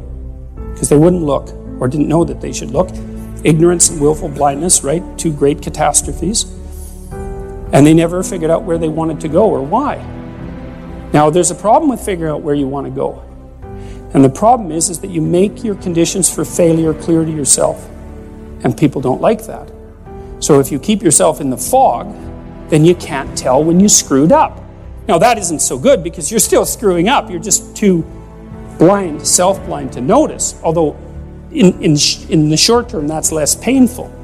because 0.72 0.88
they 0.88 0.98
wouldn't 0.98 1.22
look 1.22 1.50
or 1.80 1.86
didn't 1.86 2.08
know 2.08 2.24
that 2.24 2.40
they 2.40 2.52
should 2.52 2.72
look. 2.72 2.90
Ignorance 3.44 3.90
and 3.90 4.00
willful 4.00 4.28
blindness, 4.28 4.82
right? 4.82 5.02
Two 5.16 5.32
great 5.32 5.62
catastrophes. 5.62 6.44
And 7.72 7.86
they 7.86 7.94
never 7.94 8.24
figured 8.24 8.50
out 8.50 8.64
where 8.64 8.76
they 8.76 8.88
wanted 8.88 9.20
to 9.20 9.28
go 9.28 9.48
or 9.48 9.62
why. 9.62 10.04
Now, 11.12 11.30
there's 11.30 11.50
a 11.50 11.54
problem 11.54 11.90
with 11.90 12.00
figuring 12.00 12.32
out 12.32 12.42
where 12.42 12.54
you 12.54 12.68
want 12.68 12.86
to 12.86 12.90
go. 12.90 13.24
And 14.14 14.24
the 14.24 14.30
problem 14.30 14.72
is, 14.72 14.90
is 14.90 15.00
that 15.00 15.10
you 15.10 15.20
make 15.20 15.62
your 15.62 15.76
conditions 15.76 16.32
for 16.32 16.44
failure 16.44 16.94
clear 16.94 17.24
to 17.24 17.30
yourself. 17.30 17.88
And 18.62 18.76
people 18.76 19.00
don't 19.00 19.20
like 19.20 19.46
that. 19.46 19.70
So 20.40 20.58
if 20.60 20.72
you 20.72 20.78
keep 20.78 21.02
yourself 21.02 21.40
in 21.40 21.50
the 21.50 21.56
fog, 21.56 22.12
then 22.70 22.84
you 22.84 22.94
can't 22.94 23.36
tell 23.36 23.62
when 23.62 23.80
you 23.80 23.88
screwed 23.88 24.32
up. 24.32 24.62
Now, 25.08 25.18
that 25.18 25.38
isn't 25.38 25.60
so 25.60 25.78
good 25.78 26.04
because 26.04 26.30
you're 26.30 26.40
still 26.40 26.64
screwing 26.64 27.08
up. 27.08 27.30
You're 27.30 27.40
just 27.40 27.76
too 27.76 28.02
blind, 28.78 29.26
self 29.26 29.64
blind 29.66 29.92
to 29.94 30.00
notice. 30.00 30.58
Although, 30.62 30.96
in, 31.50 31.82
in, 31.82 31.96
in 32.28 32.48
the 32.48 32.56
short 32.56 32.88
term, 32.88 33.08
that's 33.08 33.32
less 33.32 33.54
painful. 33.56 34.14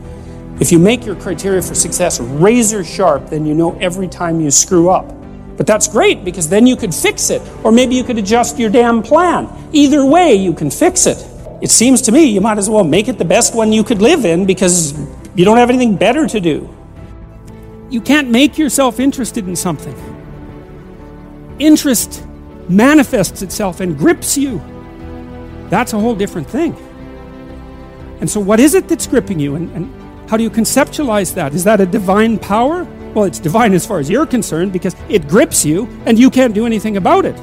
If 0.61 0.73
you 0.73 0.79
make 0.79 1.05
your 1.05 1.17
criteria 1.17 1.61
for 1.61 1.75
success 1.75 2.21
razor 2.21 2.85
sharp, 2.85 3.29
then 3.29 3.45
you 3.45 3.55
know 3.55 3.77
every 3.79 4.09
time 4.09 4.41
you 4.41 4.51
screw 4.51 4.89
up. 4.89 5.16
But 5.57 5.67
that's 5.67 5.89
great 5.89 6.25
because 6.25 6.49
then 6.49 6.67
you 6.67 6.77
could 6.77 6.95
fix 6.95 7.31
it. 7.31 7.43
Or 7.65 7.73
maybe 7.73 7.95
you 7.95 8.05
could 8.05 8.19
adjust 8.19 8.59
your 8.59 8.71
damn 8.71 9.03
plan. 9.03 9.49
Either 9.73 10.05
way, 10.05 10.35
you 10.35 10.53
can 10.53 10.71
fix 10.71 11.07
it. 11.07 11.25
It 11.63 11.71
seems 11.71 12.03
to 12.03 12.13
me 12.13 12.25
you 12.27 12.41
might 12.41 12.59
as 12.59 12.69
well 12.69 12.85
make 12.85 13.09
it 13.09 13.17
the 13.19 13.25
best 13.25 13.55
one 13.55 13.73
you 13.73 13.83
could 13.83 14.03
live 14.03 14.25
in 14.25 14.45
because 14.45 14.93
you 15.35 15.45
don't 15.45 15.57
have 15.57 15.71
anything 15.71 15.97
better 15.97 16.27
to 16.27 16.41
do. 16.41 16.69
You 17.89 18.01
can't 18.01 18.31
make 18.31 18.59
yourself 18.59 19.01
interested 19.01 19.49
in 19.49 19.57
something. 19.57 19.95
Interest 21.59 22.27
manifests 22.69 23.43
itself 23.43 23.81
and 23.81 23.97
grips 23.97 24.37
you. 24.37 24.61
That's 25.71 25.93
a 25.93 25.99
whole 25.99 26.15
different 26.15 26.49
thing. 26.49 26.77
And 28.21 28.29
so, 28.29 28.41
what 28.41 28.61
is 28.61 28.75
it 28.75 28.89
that's 28.89 29.07
gripping 29.07 29.39
you? 29.39 29.55
And, 29.55 29.71
and 29.73 30.31
how 30.31 30.37
do 30.37 30.43
you 30.43 30.51
conceptualize 30.51 31.35
that? 31.35 31.55
Is 31.55 31.65
that 31.65 31.81
a 31.81 31.87
divine 31.87 32.39
power? 32.39 32.87
Well, 33.17 33.25
it's 33.25 33.39
divine 33.39 33.73
as 33.73 33.87
far 33.87 33.99
as 33.99 34.11
you're 34.11 34.27
concerned 34.27 34.75
because 34.75 34.95
it 35.09 35.27
grips 35.27 35.65
you 35.65 35.89
and 36.05 36.19
you 36.19 36.29
can't 36.29 36.53
do 36.53 36.67
anything 36.67 36.99
about 36.99 37.25
it. 37.25 37.35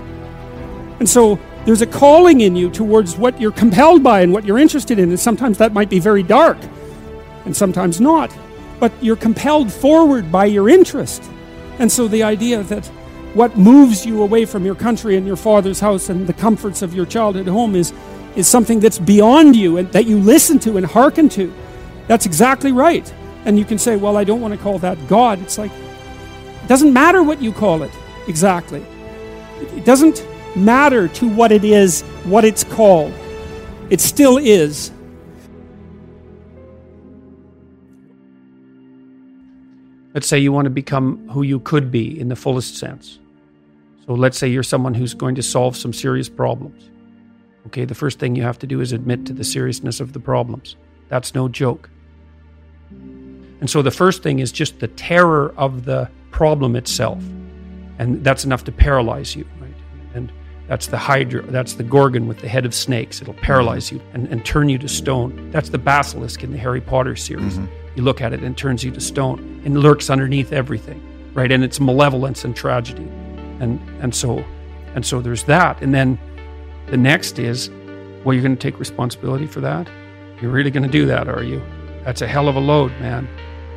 And 0.99 1.09
so 1.09 1.39
there's 1.65 1.81
a 1.81 1.87
calling 1.87 2.41
in 2.41 2.55
you 2.55 2.69
towards 2.69 3.17
what 3.17 3.41
you're 3.41 3.51
compelled 3.51 4.03
by 4.03 4.21
and 4.21 4.31
what 4.31 4.45
you're 4.45 4.59
interested 4.59 4.99
in. 4.99 5.09
And 5.09 5.19
sometimes 5.19 5.57
that 5.57 5.73
might 5.73 5.89
be 5.89 5.97
very 5.97 6.21
dark 6.21 6.59
and 7.45 7.57
sometimes 7.57 7.99
not. 7.99 8.31
But 8.79 8.91
you're 9.01 9.15
compelled 9.15 9.73
forward 9.73 10.31
by 10.31 10.45
your 10.45 10.69
interest. 10.69 11.23
And 11.79 11.91
so 11.91 12.07
the 12.07 12.21
idea 12.21 12.61
that 12.61 12.85
what 13.33 13.57
moves 13.57 14.05
you 14.05 14.21
away 14.21 14.45
from 14.45 14.65
your 14.65 14.75
country 14.75 15.17
and 15.17 15.25
your 15.25 15.35
father's 15.35 15.79
house 15.79 16.07
and 16.09 16.27
the 16.27 16.33
comforts 16.33 16.83
of 16.83 16.93
your 16.93 17.07
childhood 17.07 17.47
home 17.47 17.73
is, 17.73 17.93
is 18.35 18.47
something 18.47 18.79
that's 18.79 18.99
beyond 18.99 19.55
you 19.55 19.77
and 19.77 19.91
that 19.91 20.05
you 20.05 20.19
listen 20.19 20.59
to 20.59 20.77
and 20.77 20.85
hearken 20.85 21.29
to. 21.29 21.51
That's 22.05 22.27
exactly 22.27 22.71
right. 22.71 23.11
And 23.45 23.59
you 23.59 23.65
can 23.65 23.77
say, 23.77 23.95
well, 23.95 24.17
I 24.17 24.23
don't 24.23 24.41
want 24.41 24.53
to 24.53 24.59
call 24.59 24.79
that 24.79 25.07
God. 25.07 25.41
It's 25.41 25.57
like, 25.57 25.71
it 25.71 26.67
doesn't 26.67 26.93
matter 26.93 27.23
what 27.23 27.41
you 27.41 27.51
call 27.51 27.83
it 27.83 27.91
exactly. 28.27 28.85
It 29.75 29.85
doesn't 29.85 30.25
matter 30.55 31.07
to 31.09 31.27
what 31.27 31.51
it 31.51 31.63
is, 31.63 32.01
what 32.23 32.45
it's 32.45 32.63
called. 32.63 33.13
It 33.89 33.99
still 33.99 34.37
is. 34.37 34.91
Let's 40.13 40.27
say 40.27 40.37
you 40.37 40.51
want 40.51 40.65
to 40.65 40.69
become 40.69 41.27
who 41.29 41.41
you 41.41 41.59
could 41.59 41.91
be 41.91 42.19
in 42.19 42.29
the 42.29 42.35
fullest 42.35 42.77
sense. 42.77 43.19
So 44.05 44.13
let's 44.13 44.37
say 44.37 44.47
you're 44.47 44.63
someone 44.63 44.93
who's 44.93 45.13
going 45.13 45.35
to 45.35 45.43
solve 45.43 45.75
some 45.75 45.91
serious 45.91 46.29
problems. 46.29 46.89
Okay, 47.67 47.85
the 47.85 47.95
first 47.95 48.19
thing 48.19 48.35
you 48.35 48.43
have 48.43 48.59
to 48.59 48.67
do 48.67 48.81
is 48.81 48.91
admit 48.91 49.25
to 49.25 49.33
the 49.33 49.43
seriousness 49.43 49.99
of 49.99 50.13
the 50.13 50.19
problems. 50.19 50.75
That's 51.07 51.33
no 51.33 51.47
joke. 51.47 51.89
And 53.63 53.69
so 53.69 53.81
the 53.81 53.91
first 53.91 54.23
thing 54.23 54.39
is 54.39 54.51
just 54.51 54.81
the 54.81 54.89
terror 54.89 55.53
of 55.55 55.85
the 55.85 56.09
problem 56.31 56.75
itself. 56.75 57.23
And 57.97 58.21
that's 58.21 58.43
enough 58.43 58.65
to 58.65 58.73
paralyze 58.73 59.37
you, 59.37 59.45
right? 59.61 59.73
And 60.13 60.33
that's 60.67 60.87
the 60.87 60.97
hydra, 60.97 61.43
that's 61.43 61.75
the 61.75 61.83
gorgon 61.83 62.27
with 62.27 62.39
the 62.39 62.49
head 62.49 62.65
of 62.65 62.75
snakes. 62.75 63.21
It'll 63.21 63.35
paralyze 63.35 63.89
you 63.89 64.01
and, 64.11 64.27
and 64.27 64.43
turn 64.43 64.67
you 64.67 64.77
to 64.79 64.89
stone. 64.89 65.49
That's 65.51 65.69
the 65.69 65.77
basilisk 65.77 66.43
in 66.43 66.51
the 66.51 66.57
Harry 66.57 66.81
Potter 66.81 67.15
series. 67.15 67.57
Mm-hmm. 67.57 67.73
You 67.95 68.03
look 68.03 68.19
at 68.19 68.33
it 68.33 68.41
and 68.41 68.53
it 68.53 68.57
turns 68.57 68.83
you 68.83 68.91
to 68.91 68.99
stone 68.99 69.61
and 69.63 69.77
lurks 69.77 70.09
underneath 70.09 70.51
everything, 70.51 71.01
right? 71.33 71.49
And 71.49 71.63
it's 71.63 71.79
malevolence 71.79 72.43
and 72.43 72.53
tragedy 72.53 73.07
and 73.61 73.79
and 74.01 74.13
so 74.13 74.43
and 74.93 75.05
so 75.05 75.21
there's 75.21 75.43
that 75.43 75.81
and 75.81 75.93
then 75.93 76.19
the 76.87 76.97
next 76.97 77.39
is 77.39 77.69
well 78.25 78.33
you're 78.33 78.43
going 78.43 78.57
to 78.57 78.61
take 78.61 78.77
responsibility 78.79 79.47
for 79.47 79.61
that 79.61 79.87
you're 80.41 80.51
really 80.51 80.71
going 80.71 80.83
to 80.83 80.89
do 80.89 81.05
that 81.05 81.27
are 81.27 81.43
you 81.43 81.61
that's 82.03 82.21
a 82.21 82.27
hell 82.27 82.49
of 82.49 82.55
a 82.55 82.59
load 82.59 82.91
man 82.99 83.27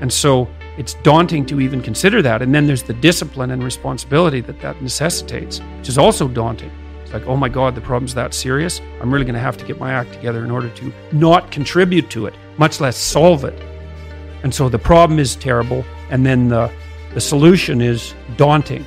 and 0.01 0.13
so 0.13 0.49
it's 0.77 0.95
daunting 1.03 1.47
to 1.47 1.61
even 1.61 1.81
consider 1.81 2.21
that. 2.23 2.43
And 2.43 2.55
then 2.55 2.67
there's 2.67 2.83
the 2.83 2.93
discipline 2.95 3.51
and 3.51 3.65
responsibility 3.65 4.41
that 4.43 4.61
that 4.61 4.81
necessitates 4.83 5.61
which 5.79 5.89
is 5.89 5.99
also 5.99 6.29
daunting. 6.29 6.71
It's 7.03 7.13
like 7.13 7.27
oh 7.27 7.37
my 7.37 7.49
god 7.49 7.75
the 7.75 7.81
problem's 7.81 8.15
that 8.15 8.35
serious. 8.35 8.81
I'm 9.01 9.13
really 9.13 9.25
going 9.25 9.35
to 9.35 9.41
have 9.41 9.57
to 9.59 9.65
get 9.65 9.79
my 9.79 9.93
act 9.93 10.13
together 10.13 10.45
in 10.45 10.51
order 10.51 10.69
to 10.69 10.93
not 11.13 11.51
contribute 11.51 12.11
to 12.11 12.27
it 12.27 12.35
much 12.59 12.81
less 12.81 12.97
solve 12.97 13.45
it. 13.45 13.59
And 14.43 14.55
so 14.55 14.69
the 14.69 14.79
problem 14.79 15.19
is 15.19 15.37
terrible 15.37 15.85
and 16.11 16.25
then 16.25 16.49
the 16.49 16.71
the 17.15 17.21
solution 17.21 17.81
is 17.81 18.15
daunting. 18.37 18.85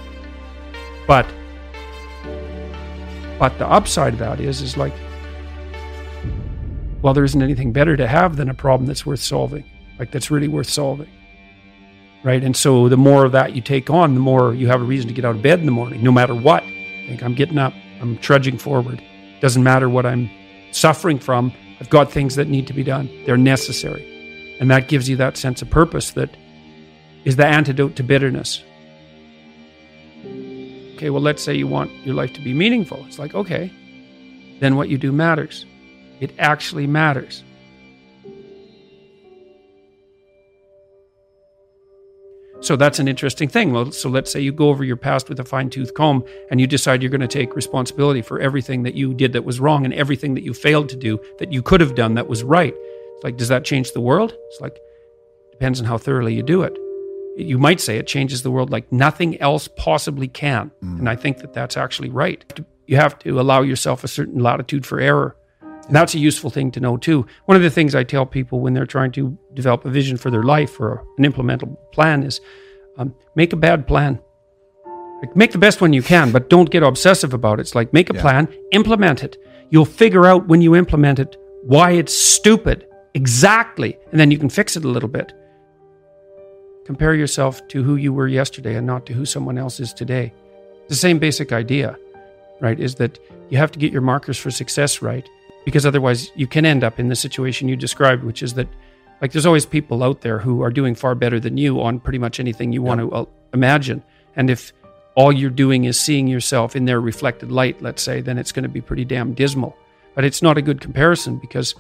But 1.08 1.26
but 3.40 3.58
the 3.58 3.68
upside 3.68 4.14
of 4.14 4.20
that 4.20 4.40
is 4.40 4.62
is 4.62 4.78
like 4.78 4.94
well 7.02 7.14
there 7.16 7.24
isn't 7.24 7.42
anything 7.42 7.72
better 7.72 7.98
to 7.98 8.06
have 8.06 8.36
than 8.36 8.50
a 8.50 8.54
problem 8.54 8.86
that's 8.86 9.06
worth 9.06 9.22
solving 9.22 9.66
like 10.00 10.12
that's 10.12 10.32
really 10.32 10.48
worth 10.48 10.70
solving. 10.70 11.10
Right? 12.24 12.44
And 12.44 12.56
so 12.56 12.90
the 12.90 12.98
more 12.98 13.26
of 13.26 13.32
that 13.34 13.56
you 13.56 13.62
take 13.62 13.90
on 13.90 14.14
the 14.14 14.20
more 14.20 14.54
you 14.54 14.68
have 14.68 14.82
a 14.82 14.84
reason 14.84 15.08
to 15.08 15.14
get 15.14 15.24
out 15.24 15.36
of 15.36 15.42
bed 15.42 15.60
in 15.60 15.66
the 15.66 15.72
morning 15.72 16.04
no 16.04 16.12
matter 16.12 16.34
what. 16.34 16.64
Like 17.10 17.22
i'm 17.22 17.36
getting 17.36 17.58
up 17.58 17.74
i'm 18.02 18.18
trudging 18.18 18.58
forward. 18.58 19.04
Doesn't 19.42 19.64
matter 19.64 19.88
what 19.90 20.06
i'm 20.06 20.30
suffering 20.72 21.20
from 21.20 21.52
i've 21.80 21.90
got 21.90 22.12
things 22.12 22.36
that 22.36 22.48
need 22.48 22.68
to 22.68 22.74
be 22.74 22.84
done. 22.84 23.10
They're 23.26 23.38
necessary. 23.38 24.58
And 24.60 24.70
that 24.72 24.88
gives 24.88 25.08
you 25.08 25.16
that 25.18 25.38
sense 25.38 25.62
of 25.62 25.70
purpose 25.70 26.12
that 26.12 26.36
is 27.24 27.36
the 27.36 27.46
antidote 27.46 27.96
to 27.98 28.04
bitterness. 28.04 28.64
Okay, 30.96 31.10
well, 31.10 31.22
let's 31.22 31.42
say 31.42 31.56
you 31.56 31.68
want 31.68 31.92
your 32.06 32.14
life 32.14 32.34
to 32.34 32.42
be 32.42 32.54
meaningful. 32.54 33.06
It's 33.06 33.18
like, 33.18 33.34
okay, 33.34 33.72
then 34.60 34.76
what 34.76 34.90
you 34.90 34.98
do 34.98 35.14
matters. 35.14 35.66
It 36.20 36.34
actually 36.38 36.88
matters. 36.88 37.44
So 42.62 42.76
that's 42.76 43.00
an 43.00 43.08
interesting 43.08 43.48
thing. 43.48 43.72
Well, 43.72 43.92
so 43.92 44.10
let's 44.10 44.32
say 44.32 44.42
you 44.42 44.52
go 44.52 44.70
over 44.70 44.84
your 44.84 44.98
past 44.98 45.30
with 45.30 45.40
a 45.40 45.46
fine 45.46 45.70
tooth 45.70 45.94
comb 45.94 46.26
and 46.52 46.60
you 46.60 46.68
decide 46.68 47.02
you're 47.02 47.10
going 47.10 47.22
to 47.22 47.28
take 47.28 47.56
responsibility 47.56 48.22
for 48.22 48.40
everything 48.40 48.84
that 48.84 48.96
you 48.96 49.14
did 49.14 49.34
that 49.34 49.46
was 49.46 49.60
wrong 49.60 49.86
and 49.86 49.94
everything 49.94 50.34
that 50.34 50.44
you 50.44 50.54
failed 50.54 50.90
to 50.90 50.98
do 50.98 51.20
that 51.40 51.54
you 51.54 51.62
could 51.62 51.80
have 51.80 51.96
done 51.96 52.16
that 52.16 52.28
was 52.28 52.44
right. 52.44 52.74
It's 52.76 53.24
like, 53.24 53.38
does 53.38 53.48
that 53.48 53.64
change 53.64 53.94
the 53.94 54.02
world? 54.02 54.34
It's 54.50 54.62
like, 54.62 54.78
depends 55.52 55.80
on 55.80 55.86
how 55.86 55.98
thoroughly 55.98 56.36
you 56.36 56.44
do 56.44 56.64
it 56.64 56.78
you 57.40 57.58
might 57.58 57.80
say 57.80 57.98
it 57.98 58.08
changes 58.08 58.44
the 58.44 58.52
world 58.52 58.70
like 58.70 58.92
nothing 58.92 59.40
else 59.40 59.68
possibly 59.68 60.28
can. 60.28 60.72
Mm. 60.84 61.00
And 61.00 61.10
I 61.10 61.16
think 61.16 61.38
that 61.40 61.54
that's 61.54 61.78
actually 61.78 62.10
right. 62.10 62.44
You 62.86 62.98
have 62.98 63.18
to 63.20 63.40
allow 63.40 63.62
yourself 63.62 64.04
a 64.04 64.08
certain 64.08 64.40
latitude 64.40 64.86
for 64.86 65.00
error. 65.00 65.36
And 65.90 65.96
that's 65.96 66.14
a 66.14 66.20
useful 66.20 66.52
thing 66.52 66.70
to 66.74 66.80
know 66.80 66.98
too. 66.98 67.26
One 67.46 67.56
of 67.56 67.64
the 67.64 67.72
things 67.72 67.96
I 67.96 68.04
tell 68.04 68.24
people 68.24 68.60
when 68.60 68.76
they're 68.76 68.86
trying 68.86 69.12
to 69.14 69.36
develop 69.56 69.86
a 69.86 69.90
vision 69.90 70.18
for 70.18 70.30
their 70.30 70.44
life 70.44 70.80
or 70.80 71.04
an 71.18 71.24
implementable 71.24 71.78
plan 71.92 72.22
is 72.22 72.42
um, 73.00 73.16
make 73.34 73.54
a 73.54 73.56
bad 73.56 73.88
plan. 73.88 74.20
Like 75.24 75.36
make 75.36 75.52
the 75.52 75.58
best 75.58 75.82
one 75.82 75.92
you 75.92 76.04
can, 76.04 76.32
but 76.32 76.48
don't 76.48 76.70
get 76.70 76.84
obsessive 76.84 77.34
about 77.34 77.58
it. 77.58 77.62
It's 77.62 77.74
like 77.74 77.92
make 77.92 78.12
a 78.12 78.14
yeah. 78.14 78.22
plan, 78.22 78.48
implement 78.72 79.24
it. 79.24 79.38
You'll 79.72 79.84
figure 79.84 80.28
out 80.28 80.48
when 80.48 80.62
you 80.62 80.76
implement 80.76 81.18
it 81.18 81.36
why 81.64 81.94
it's 81.94 82.14
stupid 82.14 82.86
exactly, 83.16 83.98
and 84.12 84.20
then 84.20 84.30
you 84.30 84.38
can 84.38 84.50
fix 84.50 84.78
it 84.78 84.86
a 84.86 84.88
little 84.88 85.10
bit. 85.10 85.34
Compare 86.86 87.16
yourself 87.16 87.68
to 87.70 87.82
who 87.82 87.96
you 87.96 88.14
were 88.14 88.28
yesterday 88.28 88.76
and 88.76 88.86
not 88.86 89.08
to 89.08 89.14
who 89.14 89.26
someone 89.26 89.58
else 89.58 89.80
is 89.80 89.92
today. 89.92 90.32
The 90.88 90.96
same 90.96 91.18
basic 91.18 91.52
idea, 91.52 91.98
right, 92.62 92.80
is 92.80 92.94
that 92.96 93.18
you 93.50 93.58
have 93.58 93.72
to 93.72 93.80
get 93.80 93.92
your 93.92 94.04
markers 94.04 94.38
for 94.38 94.52
success 94.52 95.02
right 95.02 95.28
because 95.66 95.86
otherwise 95.86 96.32
you 96.36 96.48
can 96.48 96.66
end 96.66 96.84
up 96.84 97.00
in 97.00 97.10
the 97.10 97.16
situation 97.16 97.68
you 97.68 97.76
described, 97.76 98.24
which 98.24 98.44
is 98.44 98.54
that 98.56 98.68
like 99.22 99.32
there's 99.32 99.46
always 99.46 99.66
people 99.66 100.04
out 100.04 100.22
there 100.22 100.40
who 100.40 100.62
are 100.62 100.72
doing 100.72 100.96
far 100.96 101.16
better 101.16 101.40
than 101.40 101.58
you 101.58 101.82
on 101.82 102.00
pretty 102.00 102.20
much 102.20 102.40
anything 102.40 102.72
you 102.72 102.82
want 102.82 103.02
to 103.02 103.12
uh, 103.12 103.26
imagine. 103.54 104.04
And 104.36 104.50
if 104.50 104.72
all 105.16 105.32
you're 105.32 105.50
doing 105.50 105.84
is 105.84 106.00
seeing 106.00 106.28
yourself 106.28 106.76
in 106.76 106.86
their 106.86 107.02
reflected 107.02 107.52
light, 107.52 107.82
let's 107.82 108.02
say, 108.02 108.22
then 108.22 108.38
it's 108.38 108.54
going 108.54 108.64
to 108.64 108.70
be 108.70 108.82
pretty 108.82 109.04
damn 109.04 109.34
dismal. 109.34 109.76
But 110.16 110.24
it's 110.24 110.42
not 110.42 110.58
a 110.58 110.62
good 110.62 110.80
comparison 110.80 111.38
because 111.38 111.76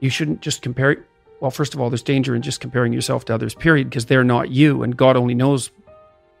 you 0.00 0.10
shouldn't 0.10 0.40
just 0.40 0.62
compare 0.62 1.04
well, 1.40 1.50
first 1.50 1.74
of 1.74 1.80
all, 1.80 1.88
there's 1.88 2.02
danger 2.02 2.34
in 2.34 2.42
just 2.42 2.60
comparing 2.60 2.92
yourself 2.92 3.24
to 3.26 3.34
others, 3.34 3.54
period, 3.54 3.88
because 3.88 4.06
they're 4.06 4.24
not 4.24 4.50
you. 4.50 4.82
And 4.82 4.96
God 4.96 5.16
only 5.16 5.34
knows 5.34 5.70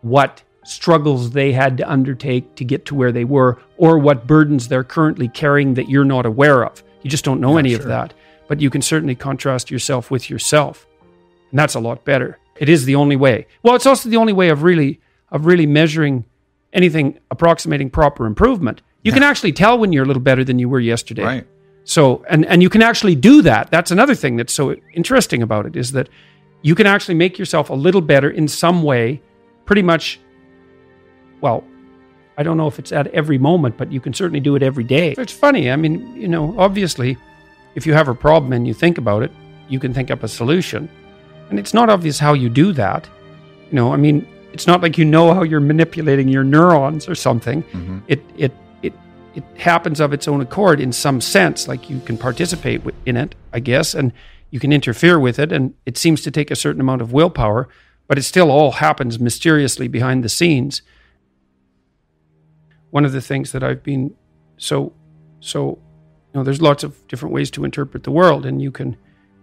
what 0.00 0.42
struggles 0.68 1.30
they 1.30 1.52
had 1.52 1.76
to 1.78 1.90
undertake 1.90 2.54
to 2.56 2.64
get 2.64 2.84
to 2.86 2.94
where 2.94 3.12
they 3.12 3.24
were 3.24 3.58
or 3.76 3.98
what 3.98 4.26
burdens 4.26 4.68
they're 4.68 4.84
currently 4.84 5.28
carrying 5.28 5.74
that 5.74 5.88
you're 5.88 6.04
not 6.04 6.26
aware 6.26 6.64
of. 6.64 6.82
You 7.02 7.10
just 7.10 7.24
don't 7.24 7.40
know 7.40 7.52
yeah, 7.52 7.58
any 7.60 7.70
sure. 7.70 7.80
of 7.80 7.86
that. 7.86 8.14
But 8.48 8.60
you 8.60 8.70
can 8.70 8.82
certainly 8.82 9.14
contrast 9.14 9.70
yourself 9.70 10.10
with 10.10 10.30
yourself. 10.30 10.86
And 11.50 11.58
that's 11.58 11.74
a 11.74 11.80
lot 11.80 12.04
better. 12.04 12.38
It 12.56 12.68
is 12.68 12.84
the 12.84 12.94
only 12.94 13.16
way. 13.16 13.46
Well, 13.62 13.74
it's 13.74 13.86
also 13.86 14.08
the 14.08 14.16
only 14.16 14.32
way 14.32 14.48
of 14.48 14.62
really 14.62 15.00
of 15.30 15.46
really 15.46 15.66
measuring 15.66 16.24
anything 16.72 17.18
approximating 17.30 17.90
proper 17.90 18.26
improvement. 18.26 18.82
You 19.02 19.10
yeah. 19.10 19.14
can 19.14 19.22
actually 19.22 19.52
tell 19.52 19.78
when 19.78 19.92
you're 19.92 20.04
a 20.04 20.06
little 20.06 20.22
better 20.22 20.44
than 20.44 20.58
you 20.58 20.68
were 20.68 20.80
yesterday. 20.80 21.24
Right. 21.24 21.46
So, 21.84 22.24
and, 22.28 22.44
and 22.46 22.62
you 22.62 22.68
can 22.68 22.82
actually 22.82 23.14
do 23.14 23.42
that. 23.42 23.70
That's 23.70 23.90
another 23.90 24.14
thing 24.14 24.36
that's 24.36 24.52
so 24.52 24.74
interesting 24.92 25.42
about 25.42 25.64
it 25.64 25.76
is 25.76 25.92
that 25.92 26.08
you 26.62 26.74
can 26.74 26.86
actually 26.86 27.14
make 27.14 27.38
yourself 27.38 27.70
a 27.70 27.74
little 27.74 28.00
better 28.02 28.30
in 28.30 28.48
some 28.48 28.82
way, 28.82 29.22
pretty 29.64 29.82
much. 29.82 30.20
Well, 31.40 31.64
I 32.36 32.42
don't 32.42 32.56
know 32.56 32.68
if 32.68 32.78
it's 32.78 32.92
at 32.92 33.08
every 33.08 33.38
moment, 33.38 33.76
but 33.76 33.90
you 33.90 34.00
can 34.00 34.14
certainly 34.14 34.40
do 34.40 34.54
it 34.56 34.62
every 34.62 34.84
day. 34.84 35.14
It's 35.18 35.32
funny. 35.32 35.70
I 35.70 35.76
mean, 35.76 36.14
you 36.16 36.28
know, 36.28 36.54
obviously, 36.58 37.16
if 37.74 37.86
you 37.86 37.94
have 37.94 38.08
a 38.08 38.14
problem 38.14 38.52
and 38.52 38.66
you 38.66 38.74
think 38.74 38.98
about 38.98 39.22
it, 39.22 39.32
you 39.68 39.80
can 39.80 39.92
think 39.92 40.10
up 40.10 40.22
a 40.22 40.28
solution. 40.28 40.88
And 41.50 41.58
it's 41.58 41.74
not 41.74 41.90
obvious 41.90 42.18
how 42.18 42.34
you 42.34 42.48
do 42.48 42.72
that. 42.72 43.08
You 43.70 43.74
know, 43.74 43.92
I 43.92 43.96
mean, 43.96 44.26
it's 44.52 44.66
not 44.66 44.80
like 44.80 44.98
you 44.98 45.04
know 45.04 45.34
how 45.34 45.42
you're 45.42 45.60
manipulating 45.60 46.28
your 46.28 46.44
neurons 46.44 47.08
or 47.08 47.14
something. 47.14 47.62
Mm-hmm. 47.62 47.98
It 48.08 48.22
it 48.36 48.52
it 49.38 49.44
happens 49.56 50.00
of 50.00 50.12
its 50.12 50.26
own 50.26 50.40
accord 50.40 50.80
in 50.80 50.92
some 50.92 51.20
sense. 51.20 51.68
Like 51.68 51.88
you 51.88 52.00
can 52.00 52.18
participate 52.18 52.82
in 53.06 53.16
it, 53.16 53.36
I 53.52 53.60
guess, 53.60 53.94
and 53.94 54.12
you 54.50 54.58
can 54.58 54.72
interfere 54.72 55.18
with 55.18 55.38
it. 55.38 55.52
And 55.52 55.74
it 55.86 55.96
seems 55.96 56.22
to 56.22 56.30
take 56.30 56.50
a 56.50 56.56
certain 56.56 56.80
amount 56.80 57.02
of 57.02 57.12
willpower, 57.12 57.68
but 58.08 58.18
it 58.18 58.22
still 58.22 58.50
all 58.50 58.72
happens 58.72 59.20
mysteriously 59.20 59.86
behind 59.86 60.24
the 60.24 60.28
scenes. 60.28 60.82
One 62.90 63.04
of 63.04 63.12
the 63.12 63.20
things 63.20 63.52
that 63.52 63.62
I've 63.62 63.82
been 63.82 64.14
so, 64.56 64.92
so, 65.40 65.78
you 66.32 66.34
know, 66.34 66.44
there's 66.44 66.60
lots 66.60 66.84
of 66.84 67.06
different 67.08 67.34
ways 67.34 67.50
to 67.52 67.64
interpret 67.64 68.02
the 68.02 68.10
world, 68.10 68.44
and 68.44 68.60
you 68.60 68.70
can 68.70 68.96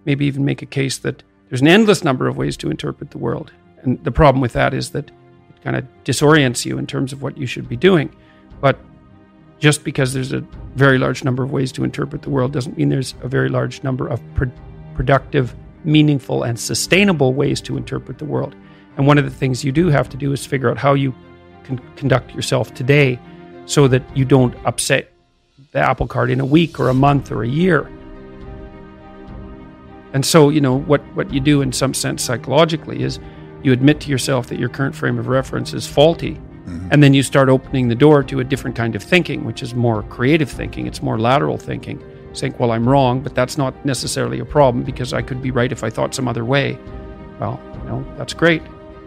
maybe 0.05 0.25
even 0.25 0.45
make 0.45 0.61
a 0.61 0.65
case 0.65 0.97
that 0.99 1.23
there's 1.49 1.61
an 1.61 1.67
endless 1.67 2.03
number 2.03 2.27
of 2.27 2.37
ways 2.37 2.57
to 2.57 2.69
interpret 2.69 3.11
the 3.11 3.17
world. 3.17 3.51
And 3.81 4.03
the 4.03 4.11
problem 4.11 4.41
with 4.41 4.53
that 4.53 4.73
is 4.73 4.91
that 4.91 5.09
it 5.09 5.61
kind 5.63 5.75
of 5.75 5.85
disorients 6.03 6.65
you 6.65 6.77
in 6.77 6.87
terms 6.87 7.13
of 7.13 7.21
what 7.21 7.37
you 7.37 7.45
should 7.45 7.69
be 7.69 7.77
doing. 7.77 8.13
But 8.61 8.79
just 9.59 9.83
because 9.83 10.13
there's 10.13 10.33
a 10.33 10.41
very 10.75 10.97
large 10.97 11.23
number 11.23 11.43
of 11.43 11.51
ways 11.51 11.71
to 11.73 11.83
interpret 11.83 12.21
the 12.21 12.29
world 12.29 12.51
doesn't 12.51 12.77
mean 12.77 12.89
there's 12.89 13.13
a 13.21 13.27
very 13.27 13.49
large 13.49 13.83
number 13.83 14.07
of 14.07 14.21
pro- 14.35 14.51
productive, 14.95 15.55
meaningful, 15.83 16.43
and 16.43 16.59
sustainable 16.59 17.33
ways 17.33 17.61
to 17.61 17.77
interpret 17.77 18.17
the 18.17 18.25
world. 18.25 18.55
And 18.97 19.07
one 19.07 19.17
of 19.17 19.23
the 19.23 19.31
things 19.31 19.63
you 19.63 19.71
do 19.71 19.87
have 19.89 20.09
to 20.09 20.17
do 20.17 20.33
is 20.33 20.45
figure 20.45 20.69
out 20.69 20.77
how 20.77 20.93
you 20.93 21.13
con- 21.63 21.81
conduct 21.95 22.33
yourself 22.33 22.73
today 22.73 23.19
so 23.65 23.87
that 23.87 24.03
you 24.15 24.25
don't 24.25 24.55
upset 24.65 25.11
the 25.71 25.79
apple 25.79 26.07
cart 26.07 26.29
in 26.31 26.39
a 26.39 26.45
week 26.45 26.79
or 26.79 26.89
a 26.89 26.93
month 26.93 27.31
or 27.31 27.43
a 27.43 27.47
year. 27.47 27.89
And 30.13 30.25
so, 30.25 30.49
you 30.49 30.61
know, 30.61 30.79
what, 30.79 31.01
what 31.15 31.33
you 31.33 31.41
do 31.41 31.61
in 31.61 31.73
some 31.73 31.93
sense 31.93 32.23
psychologically 32.23 33.03
is 33.03 33.19
you 33.63 33.73
admit 33.73 33.99
to 34.01 34.09
yourself 34.09 34.47
that 34.47 34.59
your 34.59 34.69
current 34.69 34.95
frame 34.95 35.19
of 35.19 35.27
reference 35.27 35.73
is 35.73 35.85
faulty. 35.85 36.35
Mm-hmm. 36.35 36.87
And 36.91 37.03
then 37.03 37.13
you 37.13 37.21
start 37.21 37.49
opening 37.49 37.89
the 37.89 37.95
door 37.95 38.23
to 38.23 38.39
a 38.39 38.43
different 38.43 38.75
kind 38.75 38.95
of 38.95 39.03
thinking, 39.03 39.43
which 39.43 39.61
is 39.61 39.75
more 39.75 40.03
creative 40.03 40.49
thinking. 40.49 40.87
It's 40.87 41.01
more 41.01 41.19
lateral 41.19 41.57
thinking. 41.57 42.01
Saying, 42.33 42.55
well, 42.57 42.71
I'm 42.71 42.87
wrong, 42.87 43.21
but 43.21 43.35
that's 43.35 43.57
not 43.57 43.85
necessarily 43.85 44.39
a 44.39 44.45
problem 44.45 44.83
because 44.83 45.13
I 45.13 45.21
could 45.21 45.41
be 45.41 45.51
right 45.51 45.71
if 45.71 45.83
I 45.83 45.89
thought 45.89 46.13
some 46.13 46.27
other 46.27 46.45
way. 46.45 46.77
Well, 47.39 47.59
you 47.79 47.89
know, 47.89 48.05
that's 48.17 48.33
great. 48.33 48.61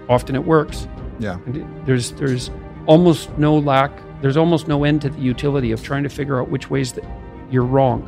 Often 0.08 0.34
it 0.36 0.44
works. 0.44 0.88
Yeah. 1.18 1.38
And 1.46 1.86
there's 1.86 2.12
there's 2.12 2.50
almost 2.86 3.30
no 3.38 3.58
lack. 3.58 3.92
There's 4.20 4.36
almost 4.36 4.66
no 4.68 4.84
end 4.84 5.02
to 5.02 5.10
the 5.10 5.20
utility 5.20 5.72
of 5.72 5.82
trying 5.82 6.02
to 6.02 6.08
figure 6.08 6.40
out 6.40 6.50
which 6.50 6.70
ways 6.70 6.92
that 6.94 7.04
you're 7.50 7.64
wrong 7.64 8.02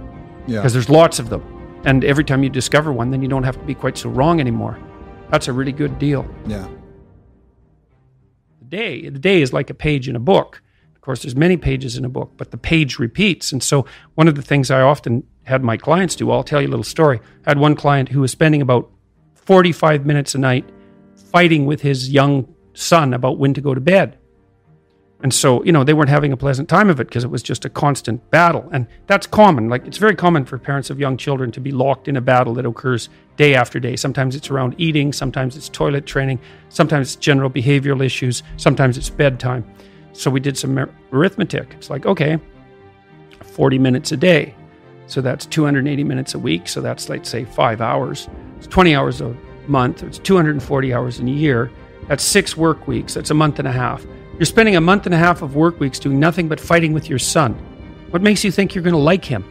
Yeah. 0.46 0.57
because 0.61 0.73
there's 0.73 0.88
lots 0.90 1.18
of 1.18 1.29
them. 1.31 1.42
And 1.85 2.05
every 2.05 2.25
time 2.25 2.42
you 2.42 2.51
discover 2.51 2.92
one, 2.92 3.11
then 3.11 3.23
you 3.23 3.29
don't 3.29 3.44
have 3.44 3.57
to 3.59 3.64
be 3.64 3.75
quite 3.75 3.96
so 3.96 4.11
wrong 4.11 4.40
anymore. 4.40 4.79
That's 5.31 5.49
a 5.49 5.53
really 5.53 5.73
good 5.73 5.99
deal. 5.99 6.27
Yeah. 6.46 6.66
The 8.61 8.64
day, 8.66 9.09
the 9.09 9.18
day 9.18 9.40
is 9.42 9.53
like 9.53 9.70
a 9.70 9.75
page 9.75 10.09
in 10.09 10.16
a 10.16 10.20
book. 10.20 10.62
Of 10.94 11.01
course, 11.01 11.23
there's 11.23 11.37
many 11.37 11.57
pages 11.57 11.96
in 11.96 12.05
a 12.05 12.09
book, 12.11 12.33
but 12.37 12.51
the 12.51 12.59
page 12.59 12.99
repeats. 12.99 13.53
And 13.53 13.62
so, 13.62 13.87
one 14.16 14.29
of 14.29 14.35
the 14.35 14.42
things 14.42 14.70
I 14.70 14.83
often 14.83 15.23
had 15.44 15.64
my 15.64 15.77
clients 15.79 16.14
do, 16.14 16.31
I'll 16.31 16.42
tell 16.44 16.61
you 16.61 16.68
a 16.68 16.70
little 16.70 16.85
story. 16.85 17.20
I 17.46 17.51
had 17.51 17.59
one 17.59 17.75
client 17.75 18.11
who 18.11 18.20
was 18.20 18.31
spending 18.31 18.61
about 18.61 18.90
45 19.35 20.05
minutes 20.05 20.35
a 20.35 20.38
night 20.38 20.68
fighting 21.33 21.64
with 21.64 21.81
his 21.81 22.11
young 22.11 22.53
son 22.75 23.14
about 23.14 23.38
when 23.38 23.55
to 23.55 23.61
go 23.62 23.75
to 23.75 23.81
bed. 23.81 24.18
And 25.22 25.35
so, 25.35 25.62
you 25.64 25.72
know, 25.72 25.85
they 25.85 25.92
weren't 25.92 26.09
having 26.09 26.33
a 26.33 26.37
pleasant 26.37 26.68
time 26.68 26.88
of 26.88 26.98
it 26.98 27.09
because 27.09 27.24
it 27.24 27.30
was 27.30 27.42
just 27.42 27.66
a 27.66 27.70
constant 27.70 28.30
battle. 28.30 28.66
And 28.72 28.87
that's 29.06 29.26
common. 29.26 29.68
Like, 29.68 29.87
it's 29.87 29.98
very 29.98 30.16
common 30.16 30.46
for 30.46 30.56
parents 30.56 30.88
of 30.88 30.98
young 30.98 31.18
children 31.18 31.52
to 31.52 31.61
be 31.61 31.72
locked 31.72 32.09
in 32.09 32.16
a 32.16 32.22
battle 32.22 32.54
that 32.54 32.64
occurs 32.64 33.11
day 33.37 33.54
after 33.54 33.78
day. 33.78 33.96
Sometimes 33.96 34.35
it's 34.35 34.50
around 34.50 34.74
eating, 34.78 35.12
sometimes 35.12 35.56
it's 35.56 35.68
toilet 35.68 36.06
training, 36.06 36.40
sometimes 36.70 37.09
it's 37.09 37.16
general 37.16 37.50
behavioral 37.50 38.02
issues, 38.02 38.42
sometimes 38.56 38.96
it's 38.96 39.11
bedtime. 39.11 39.64
So, 40.14 40.30
we 40.30 40.40
did 40.40 40.56
some 40.56 40.78
arithmetic. 41.12 41.74
It's 41.74 41.90
like, 41.90 42.06
okay, 42.06 42.38
40 43.42 43.78
minutes 43.78 44.12
a 44.12 44.16
day. 44.16 44.54
So, 45.06 45.20
that's 45.20 45.44
280 45.44 46.02
minutes 46.02 46.35
a 46.35 46.38
week. 46.38 46.66
So, 46.66 46.80
that's, 46.80 47.11
let's 47.11 47.28
say, 47.28 47.44
five 47.44 47.83
hours. 47.83 48.26
It's 48.56 48.68
20 48.68 48.94
hours 48.94 49.20
a 49.20 49.37
month. 49.66 50.02
It's 50.02 50.18
240 50.18 50.94
hours 50.94 51.20
in 51.20 51.28
a 51.28 51.33
year. 51.33 51.70
That's 52.09 52.24
six 52.24 52.56
work 52.56 52.88
weeks. 52.88 53.12
That's 53.14 53.30
a 53.30 53.35
month 53.35 53.59
and 53.59 53.68
a 53.68 53.72
half. 53.72 54.04
You're 54.40 54.46
spending 54.46 54.74
a 54.76 54.81
month 54.81 55.05
and 55.05 55.14
a 55.14 55.18
half 55.18 55.42
of 55.42 55.55
work 55.55 55.81
weeks 55.81 55.98
doing 55.98 56.18
nothing 56.18 56.48
but 56.48 56.59
fighting 56.59 56.94
with 56.94 57.11
your 57.11 57.18
son. 57.18 57.53
What 58.09 58.22
makes 58.22 58.42
you 58.42 58.50
think 58.50 58.74
you're 58.74 58.83
going 58.83 58.94
to 58.94 58.98
like 58.98 59.22
him? 59.22 59.44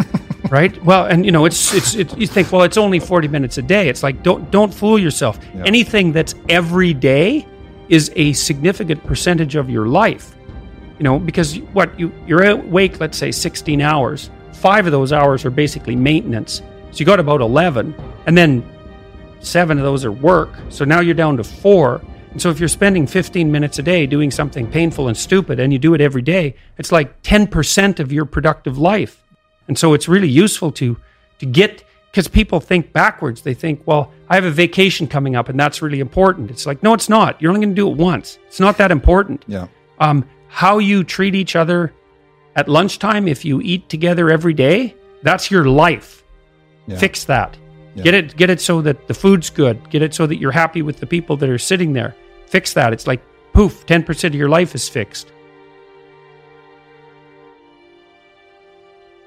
right? 0.50 0.82
Well, 0.82 1.04
and 1.04 1.26
you 1.26 1.30
know, 1.30 1.44
it's 1.44 1.74
it's 1.74 1.94
it, 1.94 2.16
you 2.16 2.26
think, 2.26 2.50
well, 2.50 2.62
it's 2.62 2.78
only 2.78 3.00
40 3.00 3.28
minutes 3.28 3.58
a 3.58 3.62
day. 3.62 3.90
It's 3.90 4.02
like 4.02 4.22
don't 4.22 4.50
don't 4.50 4.72
fool 4.72 4.98
yourself. 4.98 5.38
Anything 5.66 6.10
that's 6.10 6.34
every 6.48 6.94
day 6.94 7.46
is 7.90 8.10
a 8.16 8.32
significant 8.32 9.04
percentage 9.04 9.56
of 9.56 9.68
your 9.68 9.88
life. 9.88 10.34
You 10.98 11.04
know, 11.04 11.18
because 11.18 11.58
what 11.74 12.00
you 12.00 12.10
you're 12.26 12.42
awake, 12.42 12.98
let's 12.98 13.18
say 13.18 13.30
16 13.30 13.82
hours. 13.82 14.30
5 14.54 14.86
of 14.86 14.92
those 14.92 15.12
hours 15.12 15.44
are 15.44 15.50
basically 15.50 15.96
maintenance. 15.96 16.62
So 16.92 16.98
you 17.00 17.04
got 17.04 17.20
about 17.20 17.42
11 17.42 17.94
and 18.24 18.38
then 18.38 18.66
7 19.40 19.76
of 19.76 19.84
those 19.84 20.02
are 20.02 20.12
work. 20.12 20.54
So 20.70 20.86
now 20.86 21.00
you're 21.00 21.14
down 21.14 21.36
to 21.36 21.44
4. 21.44 22.00
And 22.32 22.40
so 22.40 22.50
if 22.50 22.60
you're 22.60 22.68
spending 22.68 23.06
15 23.06 23.50
minutes 23.50 23.78
a 23.78 23.82
day 23.82 24.06
doing 24.06 24.30
something 24.30 24.70
painful 24.70 25.08
and 25.08 25.16
stupid 25.16 25.58
and 25.58 25.72
you 25.72 25.78
do 25.78 25.94
it 25.94 26.00
every 26.00 26.22
day, 26.22 26.54
it's 26.78 26.92
like 26.92 27.22
10% 27.22 27.98
of 27.98 28.12
your 28.12 28.24
productive 28.24 28.78
life. 28.78 29.22
And 29.66 29.78
so 29.78 29.94
it's 29.94 30.08
really 30.08 30.28
useful 30.28 30.72
to 30.72 30.96
to 31.38 31.46
get 31.46 31.84
because 32.10 32.28
people 32.28 32.60
think 32.60 32.92
backwards. 32.92 33.42
They 33.42 33.54
think, 33.54 33.82
well, 33.86 34.12
I 34.28 34.34
have 34.34 34.44
a 34.44 34.50
vacation 34.50 35.06
coming 35.06 35.36
up 35.36 35.48
and 35.48 35.58
that's 35.58 35.80
really 35.80 36.00
important. 36.00 36.50
It's 36.50 36.66
like, 36.66 36.82
no, 36.82 36.92
it's 36.92 37.08
not. 37.08 37.40
You're 37.40 37.50
only 37.50 37.64
going 37.64 37.74
to 37.74 37.80
do 37.80 37.88
it 37.88 37.96
once. 37.96 38.38
It's 38.46 38.60
not 38.60 38.76
that 38.78 38.90
important. 38.90 39.44
Yeah. 39.46 39.68
Um, 39.98 40.28
how 40.48 40.78
you 40.78 41.04
treat 41.04 41.34
each 41.34 41.56
other 41.56 41.92
at 42.56 42.68
lunchtime, 42.68 43.28
if 43.28 43.44
you 43.44 43.60
eat 43.60 43.88
together 43.88 44.28
every 44.28 44.54
day, 44.54 44.96
that's 45.22 45.50
your 45.50 45.64
life. 45.66 46.24
Yeah. 46.86 46.98
Fix 46.98 47.24
that. 47.24 47.56
Yeah. 47.94 48.04
Get 48.04 48.14
it 48.14 48.36
get 48.36 48.50
it 48.50 48.60
so 48.60 48.80
that 48.82 49.08
the 49.08 49.14
food's 49.14 49.50
good. 49.50 49.90
Get 49.90 50.02
it 50.02 50.14
so 50.14 50.26
that 50.26 50.38
you're 50.38 50.52
happy 50.52 50.82
with 50.82 50.98
the 50.98 51.06
people 51.06 51.36
that 51.38 51.48
are 51.48 51.58
sitting 51.58 51.92
there. 51.92 52.14
Fix 52.46 52.72
that. 52.74 52.92
It's 52.92 53.06
like 53.06 53.20
poof, 53.52 53.84
10% 53.86 54.24
of 54.24 54.34
your 54.34 54.48
life 54.48 54.74
is 54.74 54.88
fixed. 54.88 55.32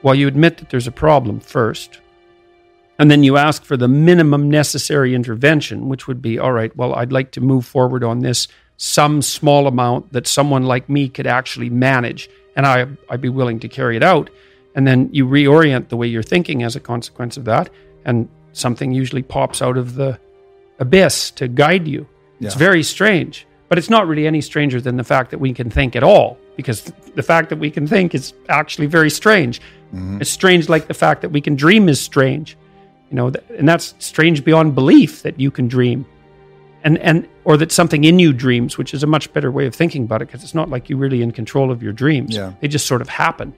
Well, 0.02 0.16
you 0.16 0.28
admit 0.28 0.58
that 0.58 0.70
there's 0.70 0.88
a 0.88 0.92
problem 0.92 1.40
first. 1.40 2.00
And 3.00 3.10
then 3.10 3.24
you 3.24 3.38
ask 3.38 3.64
for 3.64 3.76
the 3.76 3.88
minimum 3.88 4.50
necessary 4.50 5.16
intervention, 5.16 5.90
which 5.90 6.08
would 6.08 6.22
be 6.22 6.38
all 6.38 6.52
right, 6.52 6.76
well, 6.76 6.94
I'd 6.94 7.12
like 7.12 7.32
to 7.32 7.42
move 7.42 7.66
forward 7.66 8.04
on 8.04 8.20
this 8.20 8.48
some 8.78 9.22
small 9.22 9.68
amount 9.68 10.12
that 10.14 10.28
someone 10.28 10.64
like 10.64 10.90
me 10.90 11.10
could 11.10 11.28
actually 11.28 11.70
manage, 11.70 12.30
and 12.56 12.66
I, 12.66 12.88
I'd 13.10 13.22
be 13.22 13.30
willing 13.30 13.60
to 13.62 13.68
carry 13.68 13.96
it 13.96 14.04
out. 14.04 14.30
And 14.76 14.86
then 14.86 15.10
you 15.12 15.26
reorient 15.26 15.90
the 15.90 15.98
way 15.98 16.08
you're 16.08 16.24
thinking 16.24 16.64
as 16.64 16.76
a 16.76 16.80
consequence 16.80 17.38
of 17.38 17.46
that, 17.46 17.70
and 18.06 18.28
something 18.54 18.92
usually 18.92 19.24
pops 19.24 19.62
out 19.62 19.78
of 19.78 19.96
the 19.96 20.18
abyss 20.80 21.32
to 21.32 21.48
guide 21.48 21.88
you. 21.88 22.08
It's 22.40 22.56
very 22.56 22.84
strange, 22.84 23.48
but 23.70 23.78
it's 23.78 23.90
not 23.90 24.06
really 24.08 24.28
any 24.28 24.42
stranger 24.42 24.82
than 24.82 24.98
the 24.98 25.04
fact 25.04 25.32
that 25.32 25.38
we 25.40 25.54
can 25.54 25.70
think 25.70 25.96
at 25.96 26.04
all, 26.04 26.38
because 26.58 26.84
the 27.16 27.24
fact 27.24 27.50
that 27.50 27.58
we 27.58 27.72
can 27.72 27.88
think 27.88 28.14
is 28.14 28.34
actually 28.50 28.88
very 28.88 29.10
strange. 29.10 29.62
Mm-hmm. 29.94 30.20
It's 30.22 30.30
strange, 30.30 30.68
like 30.68 30.88
the 30.88 30.94
fact 30.94 31.22
that 31.22 31.30
we 31.30 31.40
can 31.40 31.56
dream 31.56 31.88
is 31.88 32.02
strange, 32.02 32.58
you 33.10 33.16
know, 33.16 33.32
and 33.58 33.70
that's 33.70 33.96
strange 34.00 34.44
beyond 34.44 34.76
belief 34.76 35.22
that 35.22 35.40
you 35.40 35.52
can 35.52 35.70
dream, 35.70 36.06
and 36.84 36.98
and 36.98 37.30
or 37.46 37.56
that 37.56 37.72
something 37.72 38.04
in 38.04 38.20
you 38.20 38.34
dreams, 38.34 38.78
which 38.78 38.94
is 38.94 39.04
a 39.04 39.08
much 39.08 39.32
better 39.32 39.50
way 39.50 39.66
of 39.66 39.74
thinking 39.74 40.04
about 40.04 40.22
it, 40.22 40.28
because 40.28 40.44
it's 40.44 40.56
not 40.56 40.70
like 40.70 40.90
you're 40.90 41.00
really 41.00 41.22
in 41.22 41.32
control 41.32 41.72
of 41.72 41.82
your 41.82 41.94
dreams. 41.94 42.36
Yeah. 42.36 42.54
They 42.60 42.68
just 42.68 42.88
sort 42.88 43.02
of 43.02 43.08
happen. 43.08 43.54